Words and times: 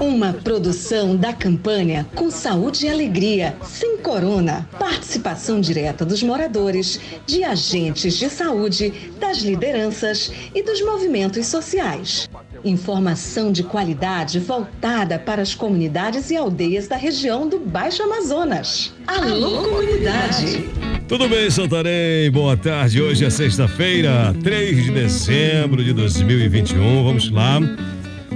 Uma 0.00 0.34
produção 0.34 1.16
da 1.16 1.32
campanha 1.32 2.06
Com 2.14 2.30
Saúde 2.30 2.84
e 2.84 2.88
Alegria, 2.90 3.56
sem 3.62 3.96
corona. 3.96 4.68
Participação 4.78 5.58
direta 5.58 6.04
dos 6.04 6.22
moradores, 6.22 7.00
de 7.26 7.42
agentes 7.42 8.18
de 8.18 8.28
saúde, 8.28 8.92
das 9.18 9.38
lideranças 9.38 10.30
e 10.54 10.62
dos 10.62 10.82
movimentos 10.82 11.46
sociais. 11.46 12.28
Informação 12.62 13.50
de 13.50 13.62
qualidade 13.62 14.38
voltada 14.38 15.18
para 15.18 15.40
as 15.40 15.54
comunidades 15.54 16.30
e 16.30 16.36
aldeias 16.36 16.86
da 16.86 16.96
região 16.96 17.48
do 17.48 17.58
Baixo 17.58 18.02
Amazonas. 18.02 18.92
Alô, 19.06 19.62
comunidade! 19.62 20.68
Tudo 21.08 21.26
bem, 21.28 21.48
Santarém? 21.48 22.30
Boa 22.30 22.56
tarde. 22.56 23.00
Hoje 23.00 23.24
é 23.24 23.30
sexta-feira, 23.30 24.34
3 24.42 24.84
de 24.84 24.90
dezembro 24.90 25.82
de 25.82 25.92
2021. 25.92 27.04
Vamos 27.04 27.30
lá. 27.30 27.60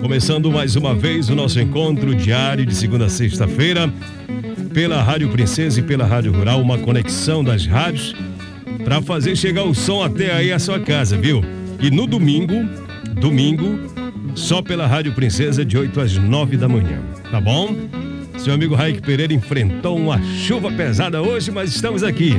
Começando 0.00 0.50
mais 0.50 0.76
uma 0.76 0.94
vez 0.94 1.28
o 1.28 1.34
nosso 1.34 1.60
encontro 1.60 2.14
diário 2.14 2.64
de 2.64 2.74
segunda 2.74 3.04
a 3.04 3.08
sexta-feira 3.08 3.92
pela 4.72 5.02
Rádio 5.02 5.28
Princesa 5.28 5.80
e 5.80 5.82
pela 5.82 6.06
Rádio 6.06 6.32
Rural, 6.32 6.60
uma 6.60 6.78
conexão 6.78 7.44
das 7.44 7.66
rádios 7.66 8.14
para 8.82 9.02
fazer 9.02 9.36
chegar 9.36 9.64
o 9.64 9.74
som 9.74 10.02
até 10.02 10.32
aí 10.32 10.52
a 10.52 10.58
sua 10.58 10.80
casa, 10.80 11.18
viu? 11.18 11.44
E 11.78 11.90
no 11.90 12.06
domingo, 12.06 12.54
domingo, 13.20 13.78
só 14.34 14.62
pela 14.62 14.86
Rádio 14.86 15.12
Princesa 15.12 15.64
de 15.64 15.76
8 15.76 16.00
às 16.00 16.16
9 16.16 16.56
da 16.56 16.68
manhã, 16.68 17.00
tá 17.30 17.40
bom? 17.40 17.76
Seu 18.38 18.54
amigo 18.54 18.74
Raik 18.74 19.02
Pereira 19.02 19.34
enfrentou 19.34 19.98
uma 19.98 20.20
chuva 20.22 20.72
pesada 20.72 21.20
hoje, 21.20 21.50
mas 21.50 21.74
estamos 21.74 22.02
aqui. 22.02 22.34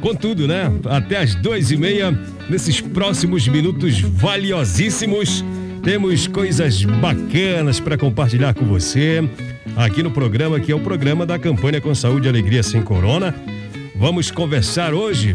Contudo, 0.00 0.48
né? 0.48 0.72
Até 0.86 1.18
às 1.18 1.36
duas 1.36 1.70
e 1.70 1.76
meia, 1.76 2.18
nesses 2.50 2.80
próximos 2.80 3.46
minutos 3.46 4.00
valiosíssimos, 4.00 5.44
temos 5.82 6.28
coisas 6.28 6.84
bacanas 6.84 7.80
para 7.80 7.98
compartilhar 7.98 8.54
com 8.54 8.64
você 8.64 9.28
aqui 9.76 10.02
no 10.02 10.12
programa, 10.12 10.60
que 10.60 10.70
é 10.70 10.74
o 10.74 10.80
programa 10.80 11.26
da 11.26 11.38
campanha 11.38 11.80
com 11.80 11.92
saúde 11.94 12.28
e 12.28 12.30
alegria 12.30 12.62
sem 12.62 12.80
corona. 12.80 13.34
Vamos 13.96 14.30
conversar 14.30 14.94
hoje. 14.94 15.34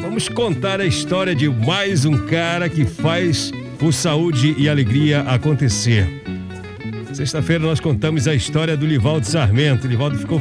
Vamos 0.00 0.28
contar 0.28 0.80
a 0.80 0.86
história 0.86 1.34
de 1.34 1.48
mais 1.48 2.04
um 2.04 2.26
cara 2.26 2.68
que 2.68 2.84
faz 2.84 3.50
o 3.82 3.90
saúde 3.90 4.54
e 4.56 4.68
alegria 4.68 5.22
acontecer. 5.22 6.06
Sexta-feira 7.12 7.64
nós 7.64 7.80
contamos 7.80 8.28
a 8.28 8.34
história 8.34 8.76
do 8.76 8.86
Livaldo 8.86 9.26
Sarmento. 9.26 9.86
O 9.86 9.90
Livaldo 9.90 10.16
ficou 10.16 10.40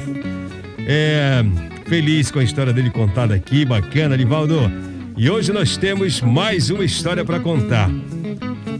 é, 0.80 1.44
feliz 1.88 2.30
com 2.30 2.38
a 2.38 2.44
história 2.44 2.72
dele 2.72 2.92
contada 2.92 3.34
aqui, 3.34 3.66
bacana, 3.66 4.16
Livaldo. 4.16 4.72
E 5.18 5.30
hoje 5.30 5.52
nós 5.52 5.78
temos 5.78 6.22
mais 6.22 6.70
uma 6.70 6.86
história 6.86 7.26
para 7.26 7.40
contar. 7.40 7.90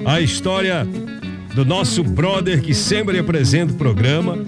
A 0.06 0.20
história 0.22 0.88
do 1.54 1.64
nosso 1.64 2.04
brother 2.04 2.62
que 2.62 2.74
sempre 2.74 3.20
apresenta 3.20 3.74
o 3.74 3.76
programa. 3.76 4.46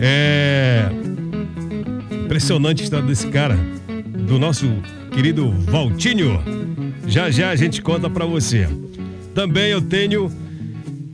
É 0.00 0.88
impressionante 2.24 2.82
a 2.82 2.84
história 2.84 3.06
desse 3.06 3.28
cara, 3.28 3.56
do 4.26 4.38
nosso 4.38 4.66
querido 5.12 5.50
Valtinho. 5.50 6.42
Já 7.06 7.30
já 7.30 7.50
a 7.50 7.56
gente 7.56 7.80
conta 7.80 8.10
para 8.10 8.26
você. 8.26 8.68
Também 9.34 9.70
eu 9.70 9.80
tenho 9.80 10.30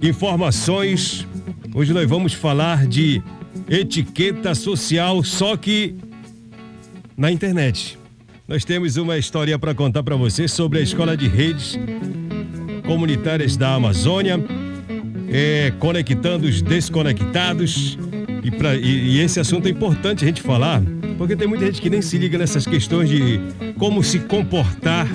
informações. 0.01 1.27
Hoje 1.75 1.93
nós 1.93 2.09
vamos 2.09 2.33
falar 2.33 2.87
de 2.87 3.23
etiqueta 3.69 4.55
social, 4.55 5.23
só 5.23 5.57
que 5.57 5.95
na 7.17 7.31
internet. 7.31 7.99
Nós 8.49 8.65
temos 8.65 8.97
uma 8.97 9.17
história 9.19 9.59
para 9.59 9.75
contar 9.75 10.03
para 10.03 10.17
você 10.17 10.49
sobre 10.49 10.79
a 10.79 10.83
escola 10.83 11.17
de 11.17 11.29
redes 11.29 11.79
comunitárias 12.85 13.57
da 13.57 13.75
Amazônia, 13.75 14.39
é, 15.31 15.73
conectando 15.79 16.47
os 16.47 16.61
desconectados. 16.61 17.99
E, 18.43 18.51
pra, 18.51 18.75
e, 18.75 19.17
e 19.17 19.21
esse 19.21 19.39
assunto 19.41 19.67
é 19.67 19.71
importante 19.71 20.25
a 20.25 20.27
gente 20.27 20.43
falar, 20.43 20.83
porque 21.17 21.37
tem 21.37 21.47
muita 21.47 21.67
gente 21.67 21.81
que 21.81 21.89
nem 21.89 22.03
se 22.03 22.19
liga 22.19 22.37
nessas 22.37 22.67
questões 22.67 23.09
de 23.09 23.41
como 23.79 24.03
se 24.03 24.19
comportar 24.21 25.09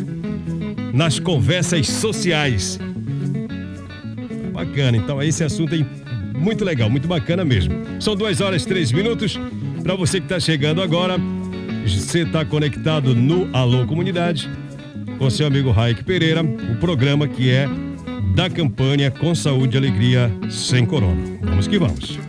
nas 0.94 1.20
conversas 1.20 1.88
sociais. 1.88 2.80
Bacana, 4.54 4.98
então 4.98 5.22
esse 5.22 5.44
assunto 5.44 5.76
é 5.76 5.86
muito 6.38 6.64
legal, 6.64 6.90
muito 6.90 7.08
bacana 7.08 7.44
mesmo. 7.44 7.74
São 8.00 8.16
duas 8.16 8.42
horas 8.42 8.66
três 8.66 8.92
minutos. 8.92 9.40
Para 9.84 9.96
você 9.96 10.20
que 10.20 10.26
está 10.26 10.40
chegando 10.40 10.82
agora, 10.82 11.18
você 11.86 12.22
está 12.22 12.44
conectado 12.44 13.14
no 13.14 13.50
Alô 13.56 13.86
Comunidade 13.86 14.50
com 15.18 15.30
seu 15.30 15.48
amigo 15.48 15.72
Raik 15.72 16.04
Pereira, 16.04 16.44
o 16.44 16.76
programa 16.76 17.28
que 17.28 17.50
é 17.50 17.68
da 18.36 18.50
campanha 18.50 19.10
Com 19.10 19.34
Saúde 19.34 19.76
e 19.76 19.78
Alegria 19.78 20.32
Sem 20.50 20.86
Corona. 20.86 21.22
Vamos 21.42 21.68
que 21.68 21.80
vamos. 21.80 22.20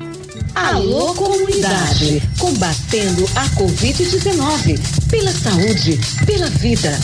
Alô 0.54 1.14
Comunidade, 1.14 2.22
combatendo 2.38 3.24
a 3.36 3.46
Covid-19, 3.50 5.10
pela 5.10 5.30
saúde, 5.30 5.98
pela 6.24 6.48
vida. 6.48 6.98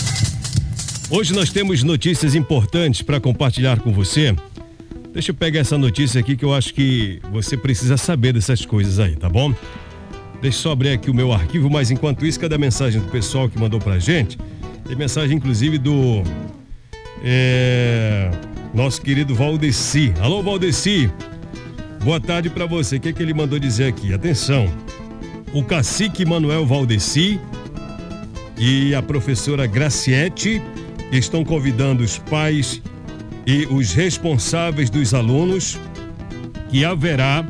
Hoje 1.11 1.35
nós 1.35 1.51
temos 1.51 1.83
notícias 1.83 2.35
importantes 2.35 3.03
para 3.03 3.21
compartilhar 3.21 3.81
com 3.81 3.93
você. 3.93 4.35
Deixa 5.13 5.31
eu 5.31 5.35
pegar 5.35 5.61
essa 5.61 5.77
notícia 5.77 6.19
aqui 6.21 6.37
que 6.37 6.45
eu 6.45 6.55
acho 6.55 6.73
que 6.73 7.21
você 7.31 7.57
precisa 7.57 7.97
saber 7.97 8.33
dessas 8.33 8.65
coisas 8.65 8.99
aí, 8.99 9.15
tá 9.15 9.29
bom? 9.29 9.55
Deixa 10.41 10.59
eu 10.59 10.63
só 10.63 10.73
abrir 10.73 10.91
aqui 10.91 11.11
o 11.11 11.15
meu 11.15 11.33
arquivo, 11.33 11.71
mas 11.71 11.91
enquanto 11.91 12.25
isso, 12.25 12.41
cadê 12.41 12.55
a 12.55 12.59
mensagem 12.59 13.01
do 13.01 13.09
pessoal 13.09 13.49
que 13.49 13.59
mandou 13.59 13.79
pra 13.79 13.99
gente? 13.99 14.39
Tem 14.87 14.95
mensagem, 14.95 15.37
inclusive, 15.37 15.79
do 15.79 16.23
é, 17.23 18.31
nosso 18.75 19.01
querido 19.01 19.35
Valdeci. 19.35 20.13
Alô, 20.21 20.43
Valdeci. 20.43 21.11
Boa 22.05 22.21
tarde 22.21 22.51
para 22.51 22.67
você. 22.67 22.97
O 22.97 23.01
que, 23.01 23.09
é 23.09 23.13
que 23.13 23.23
ele 23.23 23.33
mandou 23.33 23.59
dizer 23.59 23.87
aqui? 23.87 24.13
Atenção. 24.13 24.71
O 25.55 25.65
cacique 25.65 26.27
Manuel 26.27 26.67
Valdeci 26.67 27.41
e 28.59 28.95
a 28.95 29.01
professora 29.01 29.67
Graciete 29.67 30.61
estão 31.11 31.45
convidando 31.45 32.05
os 32.05 32.19
pais 32.19 32.83
e 33.47 33.67
os 33.67 33.95
responsáveis 33.95 34.91
dos 34.91 35.15
alunos 35.15 35.79
que 36.69 36.85
haverá 36.85 37.45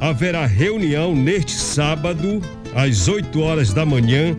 haverá 0.00 0.46
reunião 0.46 1.14
neste 1.14 1.52
sábado 1.52 2.40
às 2.74 3.08
8 3.08 3.40
horas 3.40 3.72
da 3.72 3.84
manhã 3.84 4.36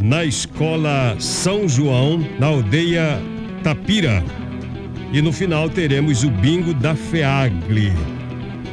na 0.00 0.24
escola 0.24 1.16
São 1.18 1.68
João, 1.68 2.18
na 2.38 2.46
aldeia 2.46 3.20
Tapira. 3.62 4.22
E 5.12 5.22
no 5.22 5.32
final 5.32 5.68
teremos 5.68 6.24
o 6.24 6.30
bingo 6.30 6.74
da 6.74 6.94
FEAGLE, 6.94 7.92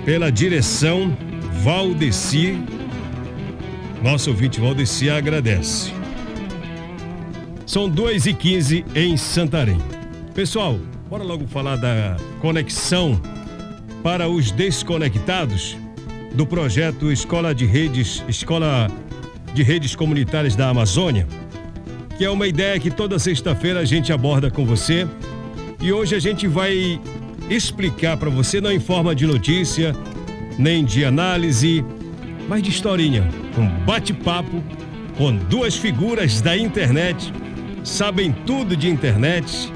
pela 0.06 0.32
direção 0.32 1.16
Valdeci. 1.64 2.58
Nosso 4.02 4.32
ouvinte 4.32 4.60
Valdeci 4.60 5.10
agradece. 5.10 5.94
São 7.66 7.90
2 7.90 8.26
e 8.26 8.34
15 8.34 8.86
em 8.94 9.16
Santarém. 9.16 9.80
Pessoal, 10.34 10.78
bora 11.10 11.24
logo 11.24 11.48
falar 11.48 11.78
da 11.78 12.18
conexão 12.42 13.20
para 14.04 14.28
os 14.28 14.52
desconectados 14.52 15.78
do 16.34 16.46
projeto 16.46 17.12
Escola 17.12 17.54
de 17.54 17.66
Redes, 17.66 18.24
Escola 18.28 18.92
de 19.54 19.62
Redes 19.64 19.96
Comunitárias 19.96 20.56
da 20.56 20.70
Amazônia, 20.70 21.28
que 22.18 22.26
é 22.26 22.30
uma 22.30 22.48
ideia 22.48 22.80
que 22.80 22.90
toda 22.90 23.20
sexta-feira 23.20 23.80
a 23.80 23.86
gente 23.86 24.12
aborda 24.12 24.50
com 24.50 24.66
você. 24.66 25.08
E 25.82 25.92
hoje 25.92 26.16
a 26.16 26.20
gente 26.20 26.48
vai 26.48 27.00
explicar 27.50 28.18
para 28.18 28.30
você, 28.30 28.60
não 28.60 28.72
em 28.72 28.80
forma 28.80 29.14
de 29.14 29.28
notícia, 29.28 29.96
nem 30.58 30.84
de 30.84 31.06
análise, 31.06 31.84
mas 32.48 32.64
de 32.64 32.70
historinha. 32.70 33.28
Um 33.58 33.68
bate-papo 33.86 34.64
com 35.18 35.36
duas 35.36 35.76
figuras 35.76 36.42
da 36.42 36.58
internet, 36.58 37.32
sabem 37.84 38.32
tudo 38.46 38.76
de 38.76 38.90
internet. 38.90 39.72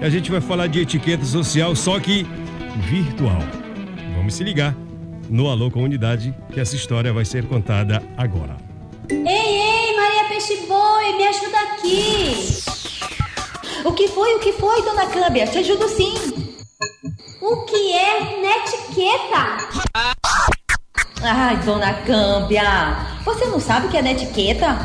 E 0.00 0.04
a 0.04 0.10
gente 0.10 0.30
vai 0.30 0.40
falar 0.40 0.66
de 0.66 0.80
etiqueta 0.80 1.24
social, 1.24 1.76
só 1.76 2.00
que 2.00 2.26
virtual. 2.88 3.42
Vamos 4.16 4.34
se 4.34 4.42
ligar 4.42 4.74
no 5.28 5.48
Alô 5.48 5.70
Comunidade, 5.70 6.34
que 6.52 6.58
essa 6.58 6.74
história 6.74 7.12
vai 7.12 7.24
ser 7.24 7.44
contada 7.44 8.02
agora. 8.16 8.69
Ei, 9.10 9.26
ei, 9.26 9.96
Maria 9.96 10.24
Peixe 10.28 10.56
Boi, 10.68 11.16
me 11.16 11.26
ajuda 11.26 11.58
aqui. 11.58 12.62
O 13.84 13.92
que 13.92 14.06
foi, 14.06 14.36
o 14.36 14.38
que 14.38 14.52
foi, 14.52 14.82
dona 14.82 15.06
Câmbia? 15.06 15.48
Te 15.48 15.58
ajudo 15.58 15.88
sim. 15.88 16.14
O 17.40 17.56
que 17.64 17.92
é 17.92 18.40
netiqueta? 18.40 19.68
Ai, 21.22 21.56
dona 21.64 21.92
Câmbia, 21.92 22.96
você 23.24 23.46
não 23.46 23.58
sabe 23.58 23.88
o 23.88 23.90
que 23.90 23.96
é 23.96 24.02
netiqueta? 24.02 24.78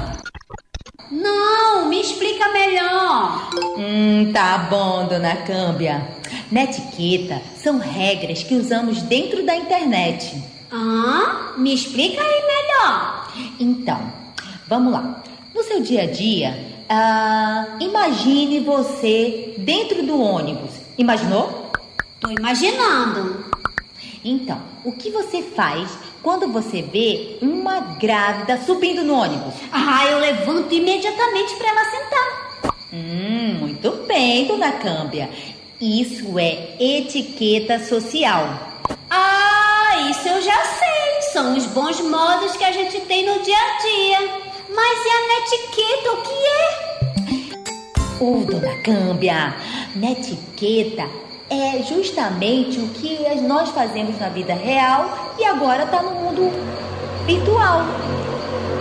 Não, 1.11 1.87
me 1.87 2.01
explica 2.01 2.51
melhor. 2.51 3.51
Hum, 3.77 4.31
tá 4.33 4.57
bom, 4.57 5.05
dona 5.05 5.35
Câmbia. 5.35 6.03
Netiqueta 6.51 7.43
são 7.55 7.77
regras 7.77 8.41
que 8.41 8.55
usamos 8.55 9.03
dentro 9.03 9.45
da 9.45 9.55
internet. 9.55 10.35
Ah, 10.71 11.53
me 11.57 11.75
explica 11.75 12.23
aí 12.23 12.41
melhor. 12.41 13.25
Então, 13.59 14.14
vamos 14.67 14.91
lá. 14.91 15.23
No 15.53 15.63
seu 15.63 15.81
dia 15.81 16.03
a 16.03 16.05
dia, 16.05 16.75
ah, 16.89 17.77
imagine 17.79 18.59
você 18.59 19.53
dentro 19.57 20.03
do 20.03 20.21
ônibus. 20.21 20.71
Imaginou? 20.97 21.71
Tô 22.19 22.29
imaginando. 22.29 23.45
Então, 24.23 24.59
o 24.83 24.91
que 24.91 25.11
você 25.11 25.41
faz 25.41 25.89
quando 26.21 26.47
você 26.47 26.81
vê 26.81 27.37
uma 27.41 27.79
grávida 27.99 28.57
subindo 28.57 29.03
no 29.03 29.13
ônibus? 29.13 29.53
Ah, 29.71 30.05
eu 30.07 30.19
levanto 30.19 30.73
imediatamente 30.73 31.55
para 31.55 31.69
ela 31.69 31.85
sentar. 31.85 32.73
Hum, 32.91 33.57
muito 33.59 33.91
bem, 34.07 34.45
dona 34.45 34.71
Câmbia. 34.73 35.29
Isso 35.79 36.39
é 36.39 36.75
etiqueta 36.79 37.79
social. 37.79 38.47
Ah, 39.09 40.07
isso 40.09 40.27
eu 40.27 40.41
já 40.41 40.63
sei. 40.63 41.31
São 41.33 41.55
os 41.57 41.65
bons 41.67 41.99
modos 42.01 42.55
que 42.55 42.63
a 42.63 42.71
gente 42.71 43.01
tem 43.01 43.25
no 43.25 43.43
dia 43.43 43.57
a 43.57 43.81
dia. 43.81 44.44
Mas 44.75 45.05
e 45.05 45.09
a 45.09 45.27
netiqueta, 45.27 46.11
o 46.11 46.21
que 46.21 46.45
é? 46.45 46.95
Ô, 48.19 48.41
oh, 48.41 48.45
dona 48.45 48.75
Câmbia, 48.83 49.55
netiqueta 49.95 51.07
é 51.49 51.81
justamente 51.83 52.79
o 52.79 52.89
que 52.89 53.17
nós 53.41 53.69
fazemos 53.69 54.19
na 54.19 54.29
vida 54.29 54.53
real 54.53 55.35
e 55.39 55.45
agora 55.45 55.83
está 55.83 56.01
no 56.01 56.11
mundo 56.11 56.51
virtual. 57.25 57.83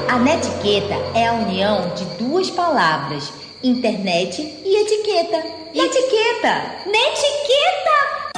A 0.08 0.18
netiqueta 0.18 0.94
é 1.14 1.28
a 1.28 1.32
união 1.34 1.92
de 1.94 2.04
duas 2.16 2.50
palavras, 2.50 3.32
internet 3.62 4.42
e 4.64 4.76
etiqueta. 4.76 5.44
Netiqueta! 5.74 6.74
Netiqueta! 6.86 8.34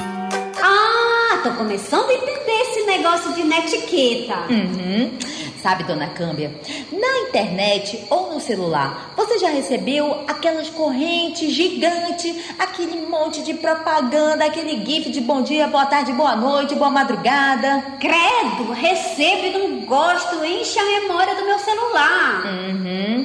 Ah, 0.63 1.41
tô 1.43 1.51
começando 1.53 2.11
a 2.11 2.15
entender 2.15 2.61
esse 2.63 2.83
negócio 2.83 3.33
de 3.33 3.45
netiqueta. 3.45 4.35
Uhum. 4.51 5.19
Sabe, 5.67 5.83
dona 5.83 6.07
Câmbia, 6.07 6.55
na 6.93 7.29
internet 7.29 8.07
ou 8.09 8.33
no 8.33 8.41
celular, 8.41 9.13
você 9.17 9.37
já 9.37 9.49
recebeu 9.49 10.23
aquelas 10.29 10.71
correntes 10.71 11.53
gigantes, 11.53 12.37
aquele 12.57 13.05
monte 13.09 13.43
de 13.43 13.53
propaganda, 13.55 14.45
aquele 14.45 14.87
gif 14.87 15.11
de 15.11 15.21
bom 15.21 15.43
dia, 15.43 15.67
boa 15.67 15.85
tarde, 15.87 16.13
boa 16.13 16.37
noite, 16.37 16.77
boa 16.77 16.89
madrugada? 16.89 17.83
Credo, 17.99 18.71
recebo 18.75 19.45
e 19.45 19.59
não 19.59 19.81
gosto, 19.87 20.45
enche 20.45 20.79
a 20.79 20.85
memória 21.01 21.35
do 21.35 21.45
meu 21.45 21.59
celular. 21.59 22.45
Uhum. 22.47 23.25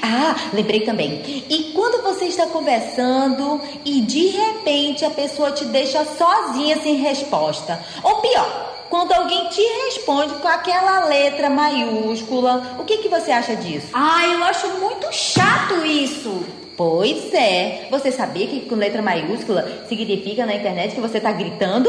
Ah, 0.00 0.36
lembrei 0.52 0.82
também. 0.82 1.44
E 1.48 1.72
quando 1.74 2.04
você 2.04 2.26
está 2.26 2.46
conversando 2.46 3.60
e 3.84 4.00
de 4.00 4.28
repente 4.28 5.04
a 5.04 5.10
pessoa 5.10 5.50
te 5.50 5.64
deixa 5.64 6.04
sozinha 6.04 6.80
sem 6.80 6.94
resposta? 6.98 7.84
Ou 8.04 8.20
pior, 8.20 8.69
quando 8.90 9.12
alguém 9.12 9.46
te 9.48 9.62
responde 9.84 10.34
com 10.34 10.48
aquela 10.48 11.04
letra 11.06 11.48
maiúscula. 11.48 12.76
O 12.78 12.84
que, 12.84 12.98
que 12.98 13.08
você 13.08 13.30
acha 13.30 13.54
disso? 13.54 13.88
Ah, 13.92 14.26
eu 14.26 14.44
acho 14.44 14.68
muito 14.80 15.10
chato 15.12 15.86
isso. 15.86 16.44
Pois 16.76 17.32
é. 17.32 17.86
Você 17.90 18.10
sabia 18.10 18.48
que 18.48 18.62
com 18.62 18.74
letra 18.74 19.00
maiúscula 19.00 19.86
significa 19.88 20.44
na 20.44 20.54
internet 20.54 20.94
que 20.94 21.00
você 21.00 21.18
está 21.18 21.30
gritando? 21.30 21.88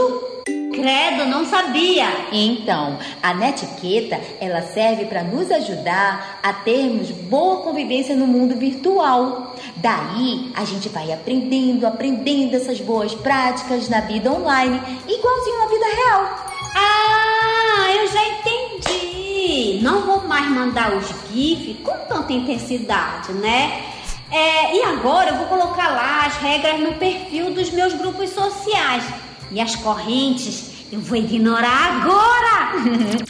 Credo, 0.72 1.26
não 1.26 1.46
sabia. 1.46 2.06
Então, 2.32 2.98
a 3.22 3.34
netiqueta, 3.34 4.20
ela 4.40 4.62
serve 4.62 5.06
para 5.06 5.24
nos 5.24 5.52
ajudar 5.52 6.40
a 6.42 6.54
termos 6.54 7.10
boa 7.12 7.64
convivência 7.64 8.16
no 8.16 8.28
mundo 8.28 8.56
virtual. 8.56 9.56
Daí, 9.78 10.52
a 10.56 10.64
gente 10.64 10.88
vai 10.88 11.12
aprendendo, 11.12 11.86
aprendendo 11.86 12.56
essas 12.56 12.80
boas 12.80 13.14
práticas 13.14 13.90
na 13.90 14.02
vida 14.02 14.32
online, 14.32 14.80
igualzinho 15.08 15.60
na 15.60 15.68
vida 15.68 15.86
real. 15.96 16.51
Ah, 16.76 17.88
eu 17.96 18.08
já 18.08 18.28
entendi. 18.28 19.80
Não 19.82 20.02
vou 20.02 20.28
mais 20.28 20.48
mandar 20.50 20.94
os 20.94 21.08
GIFs 21.32 21.78
com 21.84 21.98
tanta 22.08 22.34
intensidade, 22.34 23.34
né? 23.34 23.84
É, 24.32 24.76
e 24.76 24.84
agora 24.84 25.32
eu 25.32 25.38
vou 25.38 25.48
colocar 25.48 25.90
lá 25.90 26.26
as 26.26 26.38
regras 26.38 26.80
no 26.80 26.94
perfil 26.94 27.52
dos 27.52 27.70
meus 27.72 27.94
grupos 27.94 28.30
sociais. 28.30 29.04
E 29.52 29.60
as 29.60 29.76
correntes 29.76 30.72
eu 30.92 31.00
vou 31.00 31.18
ignorar 31.18 32.02
agora! 32.02 33.22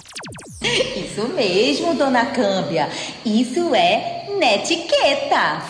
Isso 0.61 1.27
mesmo, 1.29 1.95
dona 1.95 2.27
Câmbia. 2.27 2.89
Isso 3.25 3.73
é 3.73 4.27
netiqueta. 4.37 5.61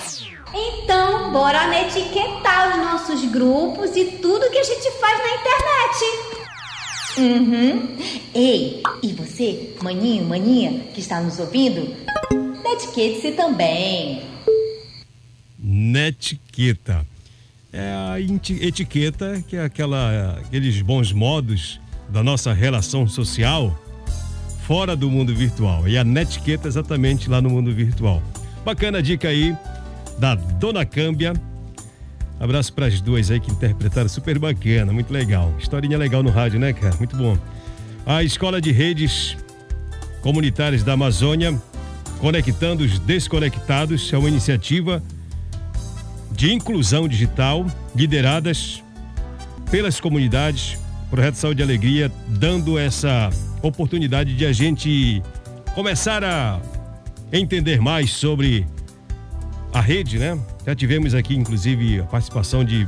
Então, 0.54 1.32
bora 1.32 1.68
netiquetar 1.68 2.70
os 2.70 2.78
nossos 2.78 3.26
grupos 3.26 3.96
e 3.96 4.06
tudo 4.22 4.50
que 4.50 4.58
a 4.58 4.64
gente 4.64 4.92
faz 5.00 5.18
na 5.18 5.36
internet. 5.36 6.31
Uhum. 7.18 7.98
Ei, 8.34 8.82
e 9.04 9.14
você, 9.14 9.76
maninho, 9.82 10.26
maninha, 10.26 10.80
que 10.94 11.00
está 11.00 11.22
nos 11.22 11.40
ouvindo? 11.40 11.96
Netiquete-se 12.64 13.34
também. 13.34 14.22
Netiqueta. 15.60 17.06
É 17.74 17.94
a 17.94 18.20
etiqueta, 18.20 19.44
que 19.48 19.56
é 19.56 19.64
aquela, 19.64 20.40
aqueles 20.40 20.82
bons 20.82 21.12
modos 21.12 21.80
da 22.10 22.22
nossa 22.22 22.52
relação 22.54 23.08
social 23.08 23.78
fora 24.66 24.96
do 24.96 25.10
mundo 25.10 25.34
virtual. 25.36 25.88
E 25.88 25.98
a 25.98 26.04
netiqueta 26.04 26.68
exatamente 26.68 27.30
lá 27.30 27.42
no 27.42 27.50
mundo 27.50 27.74
virtual. 27.74 28.22
Bacana 28.64 29.02
dica 29.02 29.30
aí 29.30 29.56
da 30.18 30.36
Dona 30.36 30.86
Câmbia 30.86 31.34
Abraço 32.42 32.74
para 32.74 32.88
as 32.88 33.00
duas 33.00 33.30
aí 33.30 33.40
que 33.40 33.52
interpretaram 33.52 34.10
super 34.10 34.40
bacana, 34.40 34.92
muito 34.92 35.14
legal. 35.14 35.54
Historinha 35.60 35.96
legal 35.96 36.24
no 36.24 36.32
rádio, 36.32 36.60
né, 36.60 36.74
cara? 36.74 36.96
Muito 36.98 37.16
bom. 37.16 37.38
A 38.04 38.24
Escola 38.24 38.60
de 38.60 38.72
Redes 38.72 39.38
Comunitárias 40.24 40.82
da 40.84 40.94
Amazônia, 40.94 41.56
Conectando 42.18 42.84
os 42.84 42.98
Desconectados, 42.98 44.12
é 44.12 44.18
uma 44.18 44.28
iniciativa 44.28 45.04
de 46.32 46.52
inclusão 46.52 47.08
digital 47.08 47.64
lideradas 47.96 48.84
pelas 49.70 50.00
comunidades, 50.00 50.80
Projeto 51.12 51.36
Saúde 51.36 51.62
e 51.62 51.64
Alegria, 51.64 52.12
dando 52.28 52.76
essa 52.76 53.30
oportunidade 53.62 54.36
de 54.36 54.48
a 54.48 54.52
gente 54.52 55.22
começar 55.76 56.24
a 56.24 56.60
entender 57.32 57.80
mais 57.80 58.10
sobre 58.10 58.66
a 59.72 59.80
rede, 59.80 60.18
né? 60.18 60.40
Já 60.66 60.76
tivemos 60.76 61.16
aqui, 61.16 61.36
inclusive, 61.36 62.02
a 62.02 62.04
participação 62.04 62.64
de, 62.64 62.88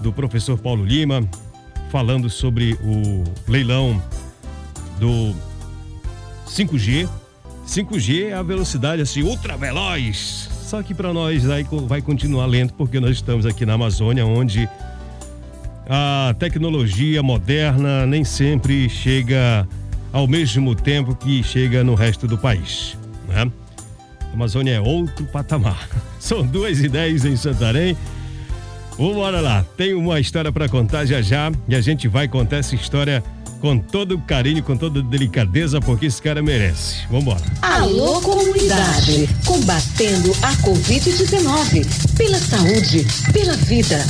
do 0.00 0.12
professor 0.12 0.58
Paulo 0.58 0.84
Lima, 0.84 1.22
falando 1.90 2.28
sobre 2.28 2.74
o 2.82 3.24
leilão 3.48 4.02
do 4.98 5.34
5G. 6.48 7.08
5G 7.66 8.28
é 8.28 8.32
a 8.32 8.42
velocidade 8.42 9.02
assim 9.02 9.22
ultra 9.22 9.56
veloz. 9.56 10.48
Só 10.62 10.82
que 10.82 10.92
para 10.92 11.12
nós 11.12 11.48
aí 11.48 11.64
vai 11.86 12.02
continuar 12.02 12.46
lento 12.46 12.74
porque 12.74 12.98
nós 12.98 13.12
estamos 13.12 13.46
aqui 13.46 13.64
na 13.64 13.74
Amazônia, 13.74 14.26
onde 14.26 14.68
a 15.88 16.34
tecnologia 16.38 17.22
moderna 17.22 18.04
nem 18.04 18.24
sempre 18.24 18.88
chega 18.88 19.66
ao 20.12 20.26
mesmo 20.26 20.74
tempo 20.74 21.14
que 21.14 21.42
chega 21.44 21.84
no 21.84 21.94
resto 21.94 22.26
do 22.26 22.36
país, 22.36 22.96
né? 23.28 23.50
Amazônia 24.32 24.74
é 24.74 24.80
outro 24.80 25.24
patamar. 25.26 25.88
São 26.20 26.46
duas 26.46 26.80
ideias 26.80 27.24
em 27.24 27.36
Santarém. 27.36 27.96
Vamos 28.98 29.18
lá, 29.18 29.64
tem 29.76 29.92
uma 29.92 30.18
história 30.18 30.50
para 30.50 30.68
contar 30.68 31.04
já 31.04 31.20
já 31.20 31.52
e 31.68 31.74
a 31.74 31.80
gente 31.82 32.08
vai 32.08 32.26
contar 32.26 32.56
essa 32.56 32.74
história 32.74 33.22
com 33.60 33.78
todo 33.78 34.18
carinho, 34.18 34.62
com 34.62 34.76
toda 34.76 35.02
delicadeza, 35.02 35.80
porque 35.80 36.06
esse 36.06 36.20
cara 36.20 36.42
merece. 36.42 37.06
Vambora. 37.10 37.42
Alô, 37.62 38.20
comunidade, 38.20 39.28
combatendo 39.44 40.30
a 40.42 40.52
Covid-19, 40.56 42.16
pela 42.16 42.38
saúde, 42.38 43.06
pela 43.32 43.54
vida. 43.54 44.04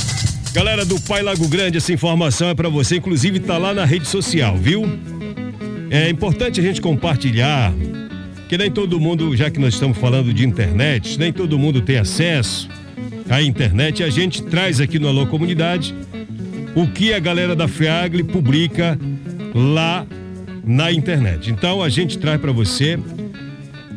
Galera 0.53 0.85
do 0.85 0.99
Pai 1.01 1.21
Lago 1.21 1.47
Grande, 1.47 1.77
essa 1.77 1.91
informação 1.93 2.49
é 2.49 2.55
para 2.55 2.69
você, 2.69 2.97
inclusive 2.97 3.39
tá 3.39 3.57
lá 3.57 3.73
na 3.73 3.85
rede 3.85 4.07
social, 4.07 4.57
viu? 4.57 4.83
É 5.89 6.09
importante 6.09 6.59
a 6.59 6.63
gente 6.63 6.81
compartilhar 6.81 7.73
que 8.47 8.57
nem 8.57 8.71
todo 8.71 8.99
mundo, 8.99 9.35
já 9.35 9.49
que 9.51 9.59
nós 9.59 9.73
estamos 9.73 9.97
falando 9.97 10.33
de 10.33 10.45
internet, 10.45 11.19
nem 11.19 11.33
todo 11.33 11.59
mundo 11.59 11.81
tem 11.81 11.97
acesso 11.97 12.69
à 13.29 13.41
internet. 13.41 14.03
A 14.03 14.09
gente 14.09 14.41
traz 14.43 14.79
aqui 14.79 14.97
no 14.97 15.07
Alô 15.07 15.27
Comunidade 15.27 15.93
o 16.73 16.87
que 16.87 17.13
a 17.13 17.19
galera 17.19 17.55
da 17.55 17.67
FEAGLE 17.67 18.23
publica 18.23 18.97
lá 19.53 20.05
na 20.65 20.91
internet. 20.91 21.51
Então 21.51 21.83
a 21.83 21.89
gente 21.89 22.17
traz 22.17 22.39
para 22.39 22.51
você 22.51 22.97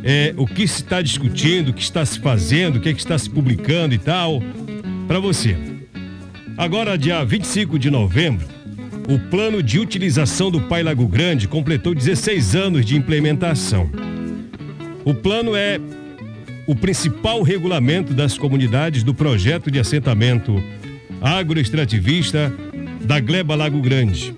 é, 0.02 0.34
o 0.36 0.46
que 0.46 0.66
se 0.66 0.82
está 0.82 1.00
discutindo, 1.00 1.68
o 1.68 1.72
que 1.72 1.82
está 1.82 2.04
se 2.04 2.18
fazendo, 2.18 2.76
o 2.76 2.80
que, 2.80 2.88
é 2.88 2.92
que 2.92 3.00
está 3.00 3.18
se 3.18 3.30
publicando 3.30 3.94
e 3.94 3.98
tal, 3.98 4.42
para 5.06 5.20
você. 5.20 5.56
Agora, 6.56 6.98
dia 6.98 7.24
25 7.24 7.78
de 7.78 7.90
novembro, 7.90 8.46
o 9.08 9.18
plano 9.30 9.62
de 9.62 9.78
utilização 9.78 10.50
do 10.50 10.60
Pai 10.62 10.82
Lago 10.82 11.06
Grande 11.06 11.48
completou 11.48 11.94
16 11.94 12.54
anos 12.54 12.84
de 12.84 12.96
implementação. 12.96 13.90
O 15.04 15.14
plano 15.14 15.56
é 15.56 15.80
o 16.66 16.74
principal 16.74 17.42
regulamento 17.42 18.12
das 18.12 18.36
comunidades 18.36 19.02
do 19.02 19.14
projeto 19.14 19.70
de 19.70 19.78
assentamento 19.78 20.62
agroextrativista 21.20 22.52
da 23.00 23.18
Gleba 23.18 23.54
Lago 23.54 23.80
Grande. 23.80 24.34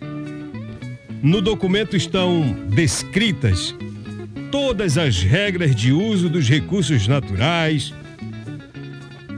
No 1.23 1.41
documento 1.41 1.97
estão 1.97 2.57
descritas 2.69 3.75
todas 4.51 4.99
as 4.99 5.23
regras 5.23 5.75
de 5.75 5.93
uso 5.93 6.29
dos 6.29 6.49
recursos 6.49 7.09
naturais, 7.09 7.93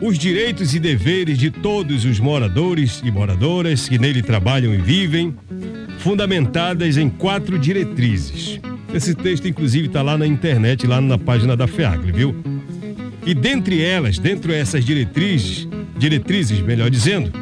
os 0.00 0.18
direitos 0.18 0.74
e 0.74 0.78
deveres 0.78 1.38
de 1.38 1.50
todos 1.50 2.04
os 2.04 2.20
moradores 2.20 3.00
e 3.04 3.10
moradoras 3.10 3.88
que 3.88 3.98
nele 3.98 4.22
trabalham 4.22 4.74
e 4.74 4.78
vivem, 4.78 5.34
fundamentadas 5.98 6.96
em 6.96 7.08
quatro 7.08 7.58
diretrizes. 7.58 8.60
Esse 8.94 9.12
texto, 9.12 9.48
inclusive, 9.48 9.88
está 9.88 10.02
lá 10.02 10.16
na 10.16 10.24
internet, 10.24 10.86
lá 10.86 11.00
na 11.00 11.18
página 11.18 11.56
da 11.56 11.66
FEAGRE, 11.66 12.12
viu? 12.12 12.36
E 13.26 13.34
dentre 13.34 13.82
elas, 13.82 14.20
dentro 14.20 14.52
dessas 14.52 14.84
diretrizes, 14.84 15.66
diretrizes, 15.98 16.60
melhor 16.60 16.88
dizendo, 16.88 17.32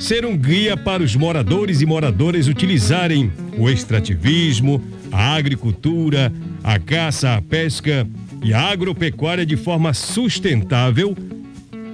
ser 0.00 0.24
um 0.26 0.36
guia 0.36 0.76
para 0.76 1.00
os 1.00 1.14
moradores 1.14 1.80
e 1.80 1.86
moradoras 1.86 2.48
utilizarem 2.48 3.30
o 3.56 3.70
extrativismo, 3.70 4.82
a 5.12 5.36
agricultura, 5.36 6.32
a 6.64 6.76
caça, 6.80 7.36
a 7.36 7.40
pesca 7.40 8.04
e 8.42 8.52
a 8.52 8.60
agropecuária 8.60 9.46
de 9.46 9.56
forma 9.56 9.94
sustentável 9.94 11.16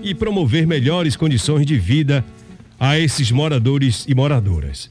e 0.02 0.14
promover 0.14 0.66
melhores 0.66 1.16
condições 1.16 1.66
de 1.66 1.78
vida 1.78 2.24
a 2.80 2.98
esses 2.98 3.30
moradores 3.30 4.06
e 4.08 4.14
moradoras. 4.14 4.90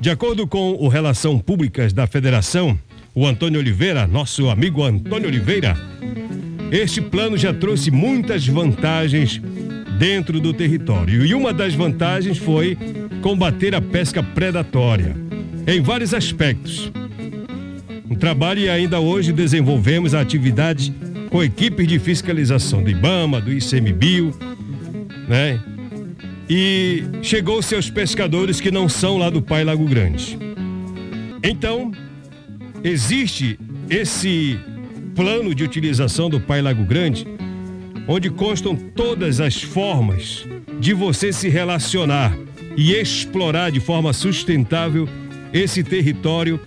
De 0.00 0.10
acordo 0.10 0.46
com 0.46 0.74
o 0.74 0.86
Relação 0.86 1.40
Públicas 1.40 1.92
da 1.92 2.06
Federação, 2.06 2.78
o 3.14 3.26
Antônio 3.26 3.60
Oliveira, 3.60 4.06
nosso 4.06 4.48
amigo 4.48 4.82
Antônio 4.82 5.28
Oliveira, 5.28 5.76
este 6.70 7.00
plano 7.00 7.36
já 7.36 7.52
trouxe 7.52 7.90
muitas 7.90 8.46
vantagens 8.46 9.40
dentro 9.98 10.40
do 10.40 10.54
território 10.54 11.24
e 11.24 11.34
uma 11.34 11.52
das 11.52 11.74
vantagens 11.74 12.38
foi 12.38 12.76
combater 13.20 13.74
a 13.74 13.80
pesca 13.80 14.22
predatória 14.22 15.14
em 15.66 15.80
vários 15.82 16.14
aspectos. 16.14 16.90
No 18.08 18.16
trabalho 18.16 18.60
e 18.60 18.68
ainda 18.68 18.98
hoje 18.98 19.32
desenvolvemos 19.32 20.14
a 20.14 20.20
atividade 20.20 20.92
com 21.28 21.42
equipes 21.42 21.86
de 21.86 21.98
fiscalização 21.98 22.82
do 22.82 22.90
IBAMA, 22.90 23.40
do 23.40 23.52
ICMBio, 23.52 24.34
né? 25.28 25.60
E 26.48 27.04
chegou-se 27.22 27.74
aos 27.74 27.88
pescadores 27.88 28.60
que 28.60 28.70
não 28.70 28.88
são 28.88 29.16
lá 29.16 29.30
do 29.30 29.40
Pai 29.40 29.64
Lago 29.64 29.84
Grande. 29.86 30.38
Então, 31.42 31.92
existe 32.84 33.58
esse 33.88 34.58
plano 35.14 35.54
de 35.54 35.62
utilização 35.62 36.28
do 36.28 36.40
Pai 36.40 36.62
Lago 36.62 36.84
Grande, 36.84 37.26
onde 38.08 38.30
constam 38.30 38.74
todas 38.74 39.40
as 39.40 39.62
formas 39.62 40.46
de 40.80 40.92
você 40.92 41.32
se 41.32 41.48
relacionar 41.48 42.36
e 42.76 42.92
explorar 42.92 43.70
de 43.70 43.80
forma 43.80 44.12
sustentável 44.12 45.08
esse 45.52 45.84
território 45.84 46.58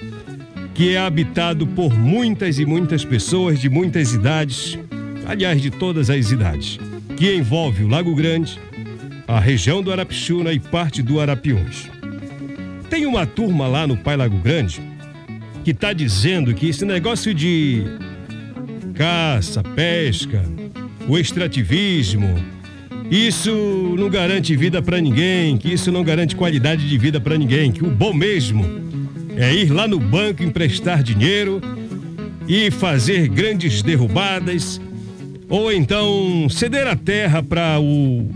que 0.73 0.93
é 0.93 0.99
habitado 0.99 1.65
por 1.65 1.93
muitas 1.97 2.59
e 2.59 2.65
muitas 2.65 3.03
pessoas 3.03 3.59
de 3.59 3.69
muitas 3.69 4.13
idades, 4.13 4.77
aliás, 5.25 5.61
de 5.61 5.71
todas 5.71 6.09
as 6.09 6.31
idades, 6.31 6.79
que 7.17 7.33
envolve 7.35 7.83
o 7.83 7.87
Lago 7.87 8.13
Grande, 8.13 8.59
a 9.27 9.39
região 9.39 9.81
do 9.81 9.91
Arapixuna 9.91 10.53
e 10.53 10.59
parte 10.59 11.01
do 11.01 11.19
Arapiuns. 11.19 11.89
Tem 12.89 13.05
uma 13.05 13.25
turma 13.25 13.67
lá 13.67 13.87
no 13.87 13.97
Pai 13.97 14.15
Lago 14.15 14.37
Grande 14.37 14.81
que 15.65 15.71
está 15.71 15.93
dizendo 15.93 16.53
que 16.53 16.69
esse 16.69 16.85
negócio 16.85 17.33
de 17.33 17.83
caça, 18.93 19.63
pesca, 19.63 20.45
o 21.07 21.17
extrativismo, 21.17 22.35
isso 23.09 23.95
não 23.97 24.07
garante 24.07 24.55
vida 24.55 24.79
para 24.79 25.01
ninguém, 25.01 25.57
que 25.57 25.73
isso 25.73 25.91
não 25.91 26.03
garante 26.03 26.35
qualidade 26.35 26.87
de 26.87 26.97
vida 26.99 27.19
para 27.19 27.35
ninguém, 27.35 27.71
que 27.71 27.83
o 27.83 27.89
bom 27.89 28.13
mesmo 28.13 28.63
é 29.35 29.55
ir 29.55 29.71
lá 29.71 29.87
no 29.87 29.99
banco 29.99 30.43
emprestar 30.43 31.01
dinheiro 31.01 31.59
e 32.47 32.69
fazer 32.69 33.27
grandes 33.27 33.81
derrubadas, 33.81 34.79
ou 35.49 35.73
então 35.73 36.47
ceder 36.47 36.85
a 36.85 36.95
terra 36.95 37.41
para 37.41 37.79
o 37.79 38.29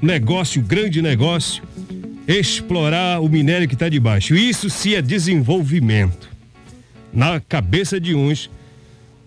negócio, 0.00 0.62
grande 0.62 1.02
negócio, 1.02 1.64
explorar 2.38 3.20
o 3.20 3.28
minério 3.28 3.68
que 3.68 3.74
está 3.74 3.88
debaixo. 3.88 4.34
Isso 4.34 4.70
se 4.70 4.94
é 4.94 5.02
desenvolvimento. 5.02 6.30
Na 7.12 7.40
cabeça 7.40 8.00
de 8.00 8.14
uns, 8.14 8.50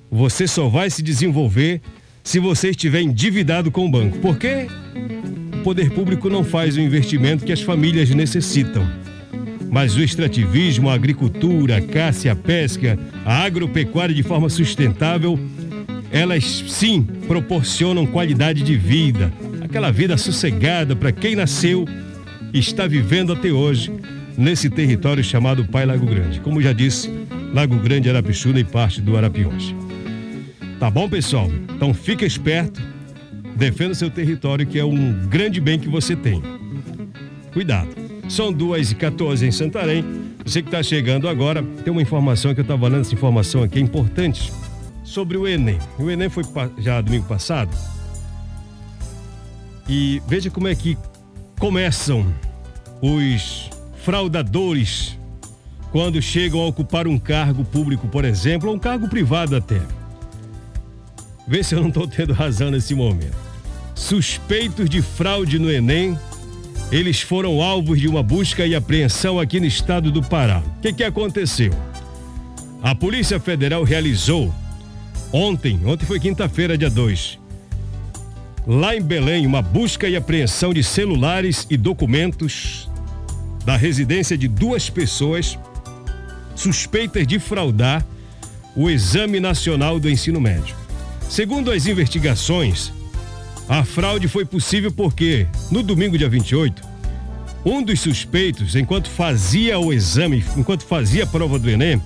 você 0.09 0.47
só 0.47 0.67
vai 0.67 0.89
se 0.89 1.01
desenvolver 1.01 1.81
se 2.24 2.39
você 2.39 2.69
estiver 2.69 3.01
endividado 3.01 3.69
com 3.69 3.85
o 3.85 3.89
banco. 3.89 4.17
Porque 4.19 4.67
o 5.53 5.63
poder 5.63 5.91
público 5.91 6.29
não 6.29 6.43
faz 6.43 6.75
o 6.75 6.81
investimento 6.81 7.45
que 7.45 7.51
as 7.51 7.62
famílias 7.62 8.09
necessitam. 8.09 8.88
Mas 9.69 9.95
o 9.95 10.01
extrativismo, 10.01 10.89
a 10.89 10.93
agricultura, 10.93 11.77
a 11.77 11.81
caça, 11.81 12.31
a 12.31 12.35
pesca, 12.35 12.97
a 13.25 13.43
agropecuária 13.43 14.15
de 14.15 14.24
forma 14.24 14.50
sustentável, 14.50 15.38
elas 16.12 16.63
sim 16.69 17.03
proporcionam 17.27 18.05
qualidade 18.05 18.63
de 18.63 18.77
vida, 18.77 19.33
aquela 19.62 19.91
vida 19.91 20.15
sossegada 20.17 20.95
para 20.95 21.12
quem 21.12 21.35
nasceu 21.35 21.85
está 22.59 22.88
vivendo 22.88 23.33
até 23.33 23.50
hoje 23.50 23.91
nesse 24.38 24.69
território 24.69 25.24
chamado 25.24 25.65
Pai 25.65 25.85
Lago 25.85 26.05
Grande. 26.05 26.39
Como 26.39 26.62
já 26.62 26.74
disse, 26.74 27.09
Lago 27.53 27.77
Grande, 27.77 28.09
Arapixuna 28.09 28.59
e 28.59 28.63
parte 28.63 29.01
do 29.01 29.17
Arapiões. 29.17 29.75
Tá 30.79 30.89
bom, 30.89 31.09
pessoal? 31.09 31.50
Então 31.75 31.93
fica 31.93 32.25
esperto, 32.25 32.81
defenda 33.55 33.93
seu 33.93 34.09
território 34.09 34.65
que 34.65 34.79
é 34.79 34.85
um 34.85 35.27
grande 35.27 35.59
bem 35.59 35.79
que 35.79 35.89
você 35.89 36.15
tem. 36.15 36.41
Cuidado. 37.53 37.89
São 38.27 38.51
duas 38.51 38.91
e 38.91 38.95
14 38.95 39.45
em 39.45 39.51
Santarém. 39.51 40.03
Você 40.45 40.62
que 40.62 40.67
está 40.67 40.83
chegando 40.83 41.27
agora, 41.27 41.63
tem 41.83 41.91
uma 41.91 42.01
informação 42.01 42.53
que 42.53 42.59
eu 42.59 42.63
estava 42.63 42.88
lendo, 42.88 43.01
essa 43.01 43.13
informação 43.13 43.63
aqui 43.63 43.79
é 43.79 43.81
importante, 43.81 44.51
sobre 45.03 45.38
o 45.38 45.47
Enem. 45.47 45.79
O 45.97 46.09
Enem 46.09 46.29
foi 46.29 46.43
já 46.77 47.01
domingo 47.01 47.25
passado. 47.25 47.75
E 49.88 50.21
veja 50.27 50.50
como 50.50 50.67
é 50.67 50.75
que 50.75 50.97
começam 51.59 52.25
os 53.13 53.69
fraudadores 54.03 55.17
quando 55.91 56.21
chegam 56.21 56.59
a 56.62 56.67
ocupar 56.67 57.07
um 57.07 57.17
cargo 57.17 57.63
público, 57.63 58.07
por 58.07 58.25
exemplo, 58.25 58.69
ou 58.69 58.75
um 58.75 58.79
cargo 58.79 59.07
privado 59.07 59.55
até. 59.55 59.79
Vê 61.47 61.63
se 61.63 61.75
eu 61.75 61.81
não 61.81 61.89
estou 61.89 62.07
tendo 62.07 62.33
razão 62.33 62.71
nesse 62.71 62.95
momento. 62.95 63.38
Suspeitos 63.93 64.89
de 64.89 65.01
fraude 65.01 65.57
no 65.59 65.71
Enem 65.71 66.17
eles 66.91 67.21
foram 67.21 67.62
alvos 67.62 68.00
de 68.00 68.07
uma 68.07 68.21
busca 68.21 68.65
e 68.65 68.75
apreensão 68.75 69.39
aqui 69.39 69.59
no 69.59 69.65
estado 69.65 70.12
do 70.12 70.21
Pará. 70.21 70.62
O 70.77 70.81
que, 70.81 70.93
que 70.93 71.03
aconteceu? 71.03 71.71
A 72.81 72.93
Polícia 72.93 73.39
Federal 73.39 73.83
realizou 73.83 74.53
ontem, 75.33 75.79
ontem 75.85 76.05
foi 76.05 76.19
quinta-feira, 76.19 76.77
dia 76.77 76.89
2, 76.89 77.39
lá 78.67 78.95
em 78.95 79.01
Belém, 79.01 79.47
uma 79.47 79.62
busca 79.62 80.07
e 80.07 80.15
apreensão 80.15 80.74
de 80.74 80.83
celulares 80.83 81.65
e 81.69 81.77
documentos 81.77 82.88
da 83.65 83.75
residência 83.75 84.38
de 84.38 84.48
duas 84.48 84.89
pessoas 84.89 85.57
suspeitas 86.55 87.25
de 87.25 87.39
fraudar 87.39 88.05
o 88.75 88.89
Exame 88.89 89.39
Nacional 89.39 90.00
do 90.00 90.10
Ensino 90.10 90.39
Médio. 90.39 90.75
Segundo 91.29 91.72
as 91.72 91.88
investigações, 91.88 92.93
a 93.67 93.84
fraude 93.84 94.27
foi 94.27 94.45
possível 94.45 94.91
porque, 94.91 95.48
no 95.72 95.81
domingo, 95.81 96.17
dia 96.17 96.29
28, 96.29 96.81
um 97.65 97.81
dos 97.81 98.00
suspeitos, 98.00 98.75
enquanto 98.75 99.10
fazia 99.10 99.79
o 99.79 99.91
exame, 99.91 100.45
enquanto 100.55 100.86
fazia 100.86 101.24
a 101.24 101.27
prova 101.27 101.57
do 101.57 101.69
Enem, 101.69 102.00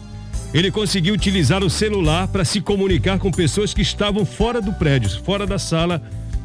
ele 0.54 0.72
conseguiu 0.72 1.14
utilizar 1.14 1.64
o 1.64 1.70
celular 1.70 2.28
para 2.30 2.46
se 2.46 2.62
comunicar 2.62 3.20
com 3.20 3.30
pessoas 3.30 3.74
que 3.74 3.82
estavam 3.82 4.26
fora 4.26 4.62
do 4.62 4.72
prédio, 4.74 5.10
fora 5.24 5.46
da 5.46 5.60
sala 5.60 6.02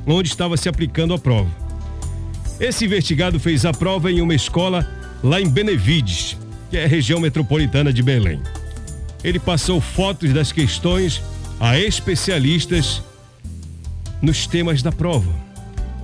onde 0.07 0.29
estava 0.29 0.57
se 0.57 0.69
aplicando 0.69 1.15
a 1.15 1.19
prova. 1.19 1.49
Esse 2.59 2.85
investigado 2.85 3.39
fez 3.39 3.65
a 3.65 3.73
prova 3.73 4.11
em 4.11 4.21
uma 4.21 4.35
escola 4.35 4.87
lá 5.25 5.41
em 5.41 5.49
Benevides, 5.49 6.37
que 6.71 6.77
é 6.77 6.85
a 6.85 6.89
região 6.89 7.19
metropolitana 7.19 7.91
de 7.91 8.03
Belém. 8.03 8.43
Ele 9.25 9.39
passou 9.41 9.81
fotos 9.81 10.35
das 10.35 10.53
questões 10.53 11.23
a 11.59 11.79
especialistas 11.79 13.03
nos 14.21 14.47
temas 14.47 14.83
da 14.83 14.93
prova. 14.93 15.33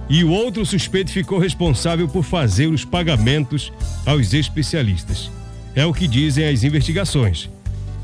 E 0.08 0.24
o 0.24 0.30
outro 0.30 0.64
suspeito 0.64 1.12
ficou 1.12 1.38
responsável 1.38 2.08
por 2.08 2.24
fazer 2.24 2.68
os 2.68 2.82
pagamentos 2.82 3.70
aos 4.06 4.32
especialistas. 4.32 5.30
É 5.74 5.84
o 5.84 5.92
que 5.92 6.08
dizem 6.08 6.48
as 6.48 6.64
investigações. 6.64 7.50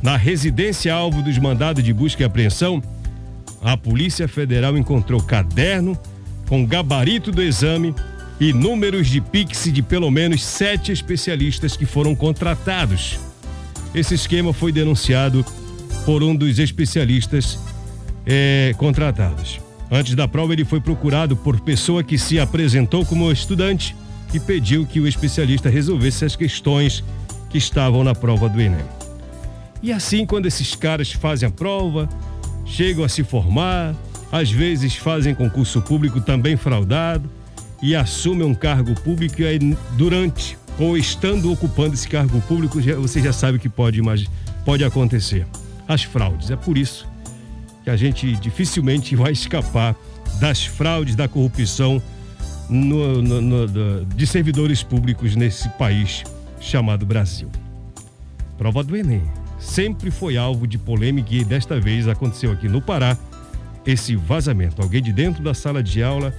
Na 0.03 0.19
residência 0.19 0.93
alvo 0.93 1.23
dos 1.23 1.39
mandados 1.39 1.83
de 1.83 1.95
busca 1.95 2.23
e 2.23 2.27
apreensão, 2.27 2.83
a 3.63 3.75
Polícia 3.75 4.29
Federal 4.29 4.77
encontrou 4.77 5.21
caderno 5.23 5.99
com 6.47 6.65
gabarito 6.65 7.33
do 7.33 7.43
exame 7.43 7.95
e 8.39 8.53
números 8.53 9.09
de 9.09 9.21
Pix 9.21 9.73
de 9.73 9.83
pelo 9.83 10.11
menos 10.11 10.45
sete 10.45 10.93
especialistas 10.93 11.77
que 11.77 11.87
foram 11.87 12.15
contratados. 12.15 13.19
Esse 13.95 14.15
esquema 14.15 14.53
foi 14.53 14.73
denunciado 14.73 15.45
por 16.05 16.23
um 16.23 16.37
dos 16.37 16.59
especialistas 16.59 17.59
é, 18.27 18.75
contratados. 18.77 19.59
Antes 19.91 20.15
da 20.15 20.29
prova, 20.29 20.53
ele 20.53 20.65
foi 20.65 20.81
procurado 20.81 21.37
por 21.37 21.61
pessoa 21.61 22.03
que 22.03 22.19
se 22.19 22.39
apresentou 22.39 23.07
como 23.07 23.31
estudante 23.31 23.97
e 24.35 24.41
pediu 24.41 24.85
que 24.85 25.01
o 25.01 25.07
especialista 25.07 25.71
resolvesse 25.71 26.25
as 26.25 26.37
questões 26.37 27.03
que 27.49 27.57
estavam 27.57 28.05
na 28.05 28.15
prova 28.15 28.49
do 28.49 28.61
Enem. 28.61 28.85
E 29.83 29.93
assim, 29.93 30.27
quando 30.27 30.47
esses 30.47 30.75
caras 30.75 31.13
fazem 31.13 31.49
a 31.49 31.53
prova, 31.53 32.09
chegam 32.65 33.05
a 33.05 33.09
se 33.09 33.23
formar, 33.23 33.95
às 34.31 34.51
vezes 34.51 34.97
fazem 34.97 35.35
concurso 35.35 35.81
público 35.81 36.21
também 36.21 36.57
fraudado 36.57 37.31
e 37.83 37.95
assumem 37.95 38.47
um 38.47 38.55
cargo 38.55 38.95
público 39.01 39.43
e 39.43 39.47
aí 39.47 39.59
durante 39.97 40.59
ou 40.79 40.97
estando 40.97 41.51
ocupando 41.51 41.95
esse 41.95 42.09
cargo 42.09 42.41
público, 42.43 42.81
você 42.81 43.23
já 43.23 43.33
sabe 43.33 43.59
que 43.59 43.69
pode, 43.69 44.01
pode 44.65 44.85
acontecer. 44.85 45.47
As 45.89 46.03
fraudes. 46.03 46.51
É 46.51 46.57
por 46.57 46.77
isso 46.77 47.07
que 47.85 47.91
a 47.91 47.97
gente 47.97 48.35
dificilmente 48.37 49.15
vai 49.15 49.33
escapar 49.33 49.95
das 50.41 50.67
fraudes, 50.67 51.15
da 51.15 51.29
corrupção 51.29 52.03
no, 52.69 53.23
no, 53.23 53.41
no, 53.41 54.05
de 54.05 54.27
servidores 54.27 54.83
públicos 54.83 55.37
nesse 55.37 55.69
país 55.71 56.25
chamado 56.61 57.07
Brasil. 57.07 57.49
Prova 58.59 58.83
do 58.83 58.97
Enem. 58.97 59.23
Sempre 59.59 60.11
foi 60.11 60.37
alvo 60.37 60.67
de 60.67 60.77
polêmica 60.77 61.35
e 61.35 61.45
desta 61.45 61.81
vez 61.81 62.09
aconteceu 62.09 62.53
aqui 62.53 62.69
no 62.69 62.83
Pará 62.83 63.17
esse 63.87 64.17
vazamento. 64.17 64.83
Alguém 64.83 65.03
de 65.03 65.13
dentro 65.13 65.43
da 65.43 65.55
sala 65.55 65.83
de 65.83 66.03
aula 66.03 66.35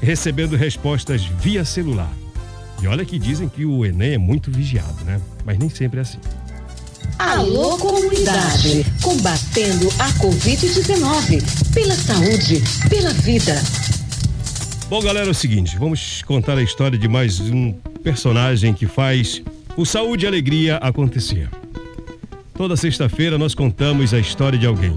recebendo 0.00 0.56
respostas 0.56 1.24
via 1.24 1.64
celular. 1.64 2.12
E 2.80 2.86
olha 2.86 3.04
que 3.04 3.18
dizem 3.18 3.48
que 3.48 3.64
o 3.64 3.84
Enem 3.84 4.14
é 4.14 4.18
muito 4.18 4.50
vigiado, 4.50 5.04
né? 5.04 5.20
Mas 5.44 5.58
nem 5.58 5.68
sempre 5.68 5.98
é 5.98 6.02
assim. 6.02 6.18
Alô, 7.18 7.76
comunidade! 7.78 8.86
Combatendo 9.02 9.88
a 9.98 10.08
Covid-19. 10.20 11.74
Pela 11.74 11.94
saúde, 11.94 12.62
pela 12.88 13.12
vida. 13.12 13.60
Bom, 14.88 15.02
galera, 15.02 15.26
é 15.26 15.30
o 15.30 15.34
seguinte: 15.34 15.76
vamos 15.76 16.22
contar 16.22 16.56
a 16.56 16.62
história 16.62 16.96
de 16.96 17.08
mais 17.08 17.40
um 17.40 17.72
personagem 18.02 18.72
que 18.72 18.86
faz 18.86 19.42
o 19.76 19.84
Saúde 19.84 20.24
e 20.24 20.28
Alegria 20.28 20.76
acontecer. 20.76 21.48
Toda 22.54 22.76
sexta-feira 22.76 23.36
nós 23.36 23.54
contamos 23.54 24.14
a 24.14 24.18
história 24.18 24.58
de 24.58 24.66
alguém. 24.66 24.96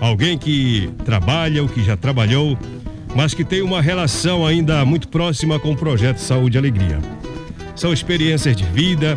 Alguém 0.00 0.36
que 0.36 0.90
trabalha 1.04 1.62
ou 1.62 1.68
que 1.68 1.82
já 1.82 1.96
trabalhou, 1.96 2.58
mas 3.16 3.32
que 3.32 3.42
tem 3.42 3.62
uma 3.62 3.80
relação 3.80 4.46
ainda 4.46 4.84
muito 4.84 5.08
próxima 5.08 5.58
com 5.58 5.72
o 5.72 5.76
projeto 5.76 6.18
Saúde 6.18 6.56
e 6.56 6.58
Alegria. 6.58 6.98
São 7.74 7.90
experiências 7.90 8.54
de 8.54 8.64
vida, 8.64 9.16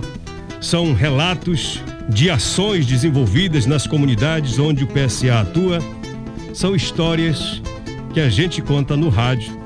são 0.62 0.94
relatos 0.94 1.84
de 2.08 2.30
ações 2.30 2.86
desenvolvidas 2.86 3.66
nas 3.66 3.86
comunidades 3.86 4.58
onde 4.58 4.86
o 4.86 4.88
PSA 4.88 5.42
atua, 5.42 5.80
são 6.54 6.74
histórias 6.74 7.62
que 8.14 8.22
a 8.22 8.30
gente 8.30 8.62
conta 8.62 8.96
no 8.96 9.10
rádio 9.10 9.60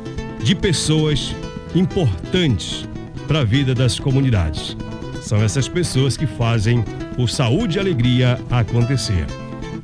de 0.43 0.55
pessoas 0.55 1.33
importantes 1.75 2.89
para 3.27 3.41
a 3.41 3.43
vida 3.43 3.75
das 3.75 3.99
comunidades. 3.99 4.75
São 5.21 5.41
essas 5.43 5.67
pessoas 5.67 6.17
que 6.17 6.25
fazem 6.25 6.83
o 7.19 7.27
Saúde 7.27 7.77
e 7.77 7.79
Alegria 7.79 8.39
acontecer. 8.49 9.27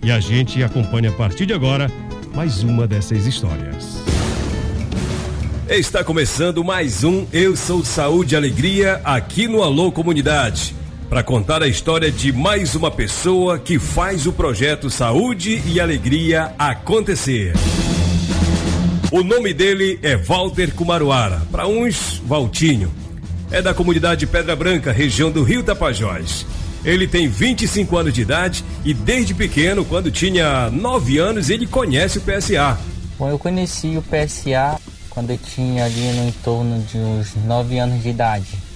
E 0.04 0.12
a 0.12 0.20
gente 0.20 0.62
acompanha 0.64 1.12
a 1.12 1.14
partir 1.14 1.46
de 1.46 1.54
agora 1.54 1.90
mais 2.34 2.64
uma 2.64 2.88
dessas 2.88 3.26
histórias. 3.26 4.09
Está 5.70 6.04
começando 6.04 6.64
mais 6.64 7.04
um 7.04 7.28
Eu 7.32 7.56
Sou 7.56 7.86
Saúde 7.86 8.34
e 8.34 8.36
Alegria 8.36 9.00
aqui 9.04 9.48
no 9.48 9.62
Alô 9.62 9.92
Comunidade 9.92 10.76
para 11.08 11.22
contar 11.22 11.62
a 11.62 11.68
história 11.68 12.12
de 12.12 12.34
mais 12.34 12.74
uma 12.74 12.90
pessoa 12.90 13.60
que 13.60 13.78
faz 13.78 14.26
o 14.26 14.34
projeto 14.34 14.90
Saúde 14.90 15.62
e 15.68 15.80
Alegria 15.80 16.56
acontecer. 16.58 17.54
O 19.12 19.22
nome 19.22 19.54
dele 19.54 20.00
é 20.02 20.18
Walter 20.18 20.74
Kumaruara, 20.74 21.44
para 21.52 21.68
uns, 21.68 22.20
Valtinho. 22.26 22.92
É 23.52 23.62
da 23.62 23.72
comunidade 23.72 24.26
Pedra 24.26 24.56
Branca, 24.56 24.92
região 24.92 25.30
do 25.30 25.44
Rio 25.44 25.62
Tapajós. 25.62 26.48
Ele 26.84 27.08
tem 27.08 27.28
25 27.28 27.96
anos 27.96 28.14
de 28.16 28.24
idade 28.24 28.66
e 28.84 28.92
desde 28.92 29.36
pequeno, 29.36 29.86
quando 29.86 30.10
tinha 30.10 30.72
9 30.72 31.20
anos, 31.20 31.48
ele 31.52 31.68
conhece 31.68 32.18
o 32.18 32.22
PSA. 32.22 32.76
Bom, 33.20 33.30
eu 33.30 33.38
conheci 33.38 33.96
o 33.98 34.02
PSA 34.02 34.80
quando 35.10 35.32
eu 35.32 35.38
tinha 35.38 35.86
ali 35.86 36.12
no 36.14 36.28
entorno 36.28 36.82
de 36.84 36.98
uns 36.98 37.36
9 37.36 37.78
anos 37.80 38.04
de 38.04 38.10
idade 38.10 38.70